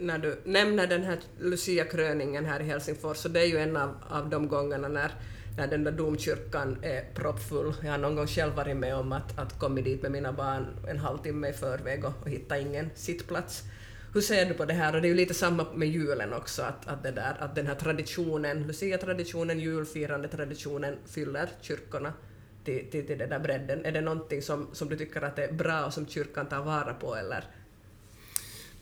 när 0.00 0.18
du 0.18 0.40
nämner 0.44 0.86
den 0.86 1.04
här 1.04 1.18
Lucia-kröningen 1.38 2.44
här 2.44 2.60
i 2.60 2.64
Helsingfors, 2.64 3.16
så 3.16 3.28
det 3.28 3.40
är 3.40 3.46
ju 3.46 3.58
en 3.58 3.76
av, 3.76 3.94
av 4.08 4.30
de 4.30 4.48
gångerna 4.48 4.88
när, 4.88 5.10
när 5.56 5.66
den 5.66 5.84
där 5.84 5.92
domkyrkan 5.92 6.78
är 6.82 7.04
proppfull. 7.14 7.74
Jag 7.82 7.90
har 7.90 7.98
någon 7.98 8.16
gång 8.16 8.26
själv 8.26 8.54
varit 8.54 8.76
med 8.76 8.94
om 8.94 9.12
att, 9.12 9.38
att 9.38 9.58
komma 9.58 9.80
dit 9.80 10.02
med 10.02 10.12
mina 10.12 10.32
barn 10.32 10.66
en 10.88 10.98
halvtimme 10.98 11.48
i 11.48 11.52
förväg 11.52 12.04
och, 12.04 12.12
och 12.22 12.28
hitta 12.28 12.58
ingen 12.58 12.90
sittplats. 12.94 13.62
Hur 14.14 14.20
ser 14.20 14.46
du 14.46 14.54
på 14.54 14.64
det 14.64 14.74
här? 14.74 14.94
Och 14.94 15.02
det 15.02 15.06
är 15.06 15.10
ju 15.10 15.14
lite 15.14 15.34
samma 15.34 15.66
med 15.74 15.88
julen 15.88 16.32
också, 16.32 16.62
att, 16.62 16.88
att, 16.88 17.02
det 17.02 17.10
där, 17.10 17.36
att 17.38 17.54
den 17.54 17.66
här 17.66 17.74
traditionen, 17.74 18.66
Lucia-traditionen, 18.66 19.60
julfirande-traditionen 19.60 20.96
fyller 21.06 21.48
kyrkorna 21.60 22.12
till, 22.68 22.90
till, 22.90 23.06
till 23.06 23.18
den 23.18 23.30
där 23.30 23.38
bredden. 23.38 23.84
Är 23.84 23.92
det 23.92 24.00
någonting 24.00 24.42
som, 24.42 24.68
som 24.72 24.88
du 24.88 24.96
tycker 24.96 25.22
att 25.22 25.38
är 25.38 25.52
bra 25.52 25.86
och 25.86 25.92
som 25.92 26.06
kyrkan 26.06 26.46
tar 26.46 26.62
vara 26.62 26.94
på, 26.94 27.16
eller 27.16 27.44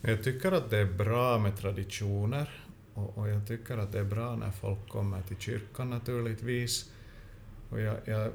jag 0.01 0.25
tycker 0.25 0.53
att 0.53 0.71
det 0.71 0.79
är 0.79 0.85
bra 0.85 1.39
med 1.39 1.57
traditioner 1.57 2.65
och, 2.95 3.19
och, 3.19 3.29
jag 3.29 3.47
tycker 3.47 3.77
att 3.77 3.93
det 3.93 3.99
är 3.99 4.05
bra 4.05 4.37
när 4.37 4.51
folk 4.51 4.89
kommer 4.89 5.23
till 5.23 5.37
kyrkan 5.37 5.91
naturligtvis. 5.91 6.91
Och 7.71 7.81
jag, 7.81 7.97
jag 8.05 8.31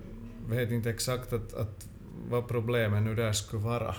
vet 0.49 0.71
inte 0.71 0.89
exakt 0.89 1.33
att, 1.33 1.53
att 1.53 1.87
vad 2.29 2.47
problemet 2.47 3.03
nu 3.03 3.15
där 3.15 3.33
skulle 3.33 3.63
vara. 3.63 3.95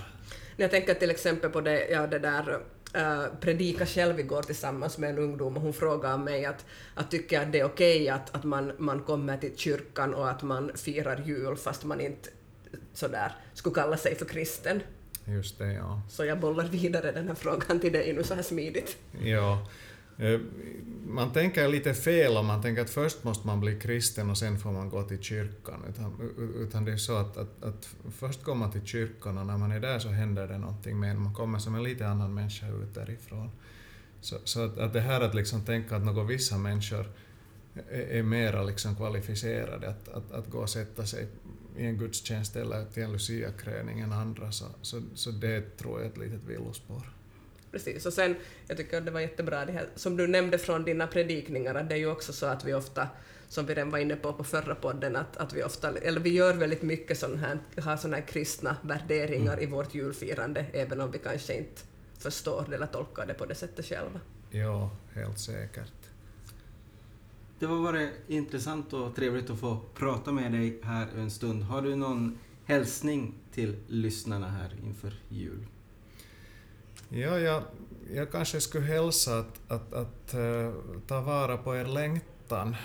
Jag 0.57 0.71
tänker 0.71 0.93
till 0.93 1.11
exempel 1.11 1.49
på 1.49 1.61
det, 1.61 1.89
ja, 1.89 2.07
det 2.07 2.19
där 2.19 2.59
Uh, 2.97 3.25
predika 3.39 3.85
själv 3.85 4.19
igår 4.19 4.41
tillsammans 4.41 4.97
med 4.97 5.09
en 5.09 5.17
ungdom 5.17 5.57
och 5.57 5.61
hon 5.61 5.73
frågade 5.73 6.17
mig 6.17 6.45
att, 6.45 6.65
att 6.95 7.11
tycker 7.11 7.41
att 7.41 7.51
det 7.51 7.59
är 7.59 7.65
okej 7.65 8.01
okay 8.01 8.09
att, 8.09 8.35
att 8.35 8.43
man, 8.43 8.71
man 8.77 8.99
kommer 8.99 9.37
till 9.37 9.57
kyrkan 9.57 10.13
och 10.13 10.29
att 10.29 10.43
man 10.43 10.71
firar 10.75 11.23
jul 11.25 11.55
fast 11.55 11.83
man 11.83 12.01
inte 12.01 12.29
sådär 12.93 13.31
skulle 13.53 13.75
kalla 13.75 13.97
sig 13.97 14.15
för 14.15 14.25
kristen. 14.25 14.81
Just 15.25 15.57
det, 15.57 15.73
ja. 15.73 16.01
Så 16.09 16.25
jag 16.25 16.39
bollar 16.39 16.65
vidare 16.65 17.11
den 17.11 17.27
här 17.27 17.35
frågan 17.35 17.79
till 17.79 17.93
dig 17.93 18.13
nu 18.13 18.23
så 18.23 18.33
här 18.33 18.41
smidigt. 18.41 18.97
Ja. 19.23 19.67
Man 21.07 21.33
tänker 21.33 21.67
lite 21.67 21.93
fel 21.93 22.37
om 22.37 22.45
man 22.45 22.61
tänker 22.61 22.81
att 22.81 22.89
först 22.89 23.23
måste 23.23 23.47
man 23.47 23.59
bli 23.59 23.79
kristen 23.79 24.29
och 24.29 24.37
sen 24.37 24.59
får 24.59 24.71
man 24.71 24.89
gå 24.89 25.03
till 25.03 25.21
kyrkan. 25.21 25.83
Utan, 25.89 26.31
utan 26.59 26.85
det 26.85 26.91
är 26.91 26.97
så 26.97 27.15
att, 27.15 27.37
att, 27.37 27.63
att 27.63 27.95
först 28.11 28.43
går 28.43 28.55
man 28.55 28.71
till 28.71 28.85
kyrkan 28.85 29.37
och 29.37 29.45
när 29.45 29.57
man 29.57 29.71
är 29.71 29.79
där 29.79 29.99
så 29.99 30.09
händer 30.09 30.47
det 30.47 30.57
någonting 30.57 30.99
med 30.99 31.11
en. 31.11 31.21
Man 31.21 31.33
kommer 31.33 31.59
som 31.59 31.75
en 31.75 31.83
lite 31.83 32.07
annan 32.07 32.33
människa 32.33 32.67
ut 32.67 32.93
därifrån. 32.93 33.51
Så, 34.21 34.37
så 34.43 34.65
att, 34.65 34.77
att 34.77 34.93
det 34.93 35.01
här 35.01 35.21
att 35.21 35.35
liksom 35.35 35.61
tänka 35.61 35.95
att 35.95 36.05
något 36.05 36.29
vissa 36.29 36.57
människor 36.57 37.05
är, 37.89 38.01
är 38.01 38.23
mera 38.23 38.63
liksom 38.63 38.95
kvalificerade 38.95 39.89
att, 39.89 40.09
att, 40.09 40.31
att 40.31 40.49
gå 40.49 40.59
och 40.59 40.69
sätta 40.69 41.05
sig 41.05 41.27
i 41.77 41.85
en 41.85 41.97
gudstjänst 41.97 42.55
eller 42.55 42.85
till 42.85 43.03
en 43.03 43.11
luciakröning 43.11 43.99
än 43.99 44.13
andra, 44.13 44.51
så, 44.51 44.65
så, 44.81 45.01
så 45.15 45.31
det 45.31 45.77
tror 45.77 45.99
jag 45.99 46.05
är 46.05 46.11
ett 46.11 46.17
litet 46.17 46.43
villospår. 46.47 47.13
Precis, 47.73 48.05
och 48.05 48.13
sen, 48.13 48.35
jag 48.67 48.77
tycker 48.77 48.97
att 48.97 49.05
det 49.05 49.11
var 49.11 49.19
jättebra 49.19 49.65
det 49.65 49.71
här 49.71 49.89
som 49.95 50.17
du 50.17 50.27
nämnde 50.27 50.57
från 50.57 50.83
dina 50.83 51.07
predikningar, 51.07 51.75
att 51.75 51.89
det 51.89 51.95
är 51.95 51.99
ju 51.99 52.11
också 52.11 52.33
så 52.33 52.45
att 52.45 52.65
vi 52.65 52.73
ofta, 52.73 53.07
som 53.47 53.65
vi 53.65 53.73
redan 53.73 53.89
var 53.89 53.99
inne 53.99 54.15
på 54.15 54.33
på 54.33 54.43
förra 54.43 54.75
podden, 54.75 55.15
att, 55.15 55.37
att 55.37 55.53
vi 55.53 55.63
ofta, 55.63 55.97
eller 55.97 56.19
vi 56.19 56.29
gör 56.29 56.53
väldigt 56.53 56.81
mycket 56.81 57.17
sån 57.17 57.39
här, 57.39 57.59
har 57.81 57.97
sådana 57.97 58.17
här 58.17 58.27
kristna 58.27 58.77
värderingar 58.81 59.53
mm. 59.53 59.63
i 59.63 59.71
vårt 59.71 59.95
julfirande, 59.95 60.65
även 60.73 61.01
om 61.01 61.11
vi 61.11 61.19
kanske 61.19 61.57
inte 61.57 61.81
förstår 62.17 62.65
det 62.69 62.75
eller 62.75 62.87
tolkar 62.87 63.25
det 63.25 63.33
på 63.33 63.45
det 63.45 63.55
sättet 63.55 63.85
själva. 63.85 64.19
Ja, 64.49 64.89
helt 65.13 65.39
säkert. 65.39 66.09
Det 67.59 67.65
var 67.65 67.77
varit 67.77 68.11
intressant 68.27 68.93
och 68.93 69.15
trevligt 69.15 69.49
att 69.49 69.59
få 69.59 69.79
prata 69.95 70.31
med 70.31 70.51
dig 70.51 70.79
här 70.83 71.07
en 71.17 71.31
stund. 71.31 71.63
Har 71.63 71.81
du 71.81 71.95
någon 71.95 72.39
hälsning 72.65 73.33
till 73.51 73.75
lyssnarna 73.87 74.49
här 74.49 74.75
inför 74.83 75.13
jul? 75.29 75.65
Ja, 77.15 77.39
jag, 77.39 77.63
jag 78.13 78.31
kanske 78.31 78.61
skulle 78.61 78.85
hälsa 78.85 79.39
att, 79.39 79.71
att, 79.71 79.93
att 79.93 80.33
äh, 80.33 80.71
ta 81.07 81.21
vara 81.21 81.57
på 81.57 81.75
er 81.75 81.85
längtan. 81.85 82.75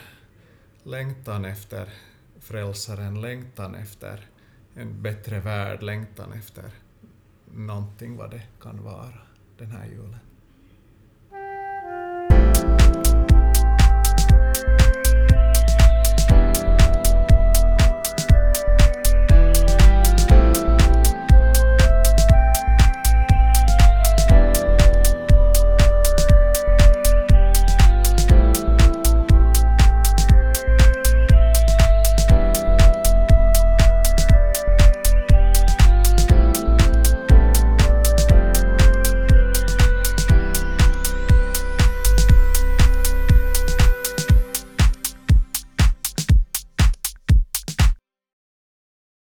Längtan 0.83 1.45
efter 1.45 1.89
frälsaren, 2.41 3.21
längtan 3.21 3.75
efter 3.75 4.27
en 4.75 5.03
bättre 5.03 5.41
värld, 5.41 5.83
längtan 5.83 6.33
efter 6.33 6.71
någonting 7.55 8.17
vad 8.17 8.31
det 8.31 8.43
kan 8.61 8.83
vara 8.83 9.19
den 9.59 9.71
här 9.71 9.87
julen. 9.87 10.28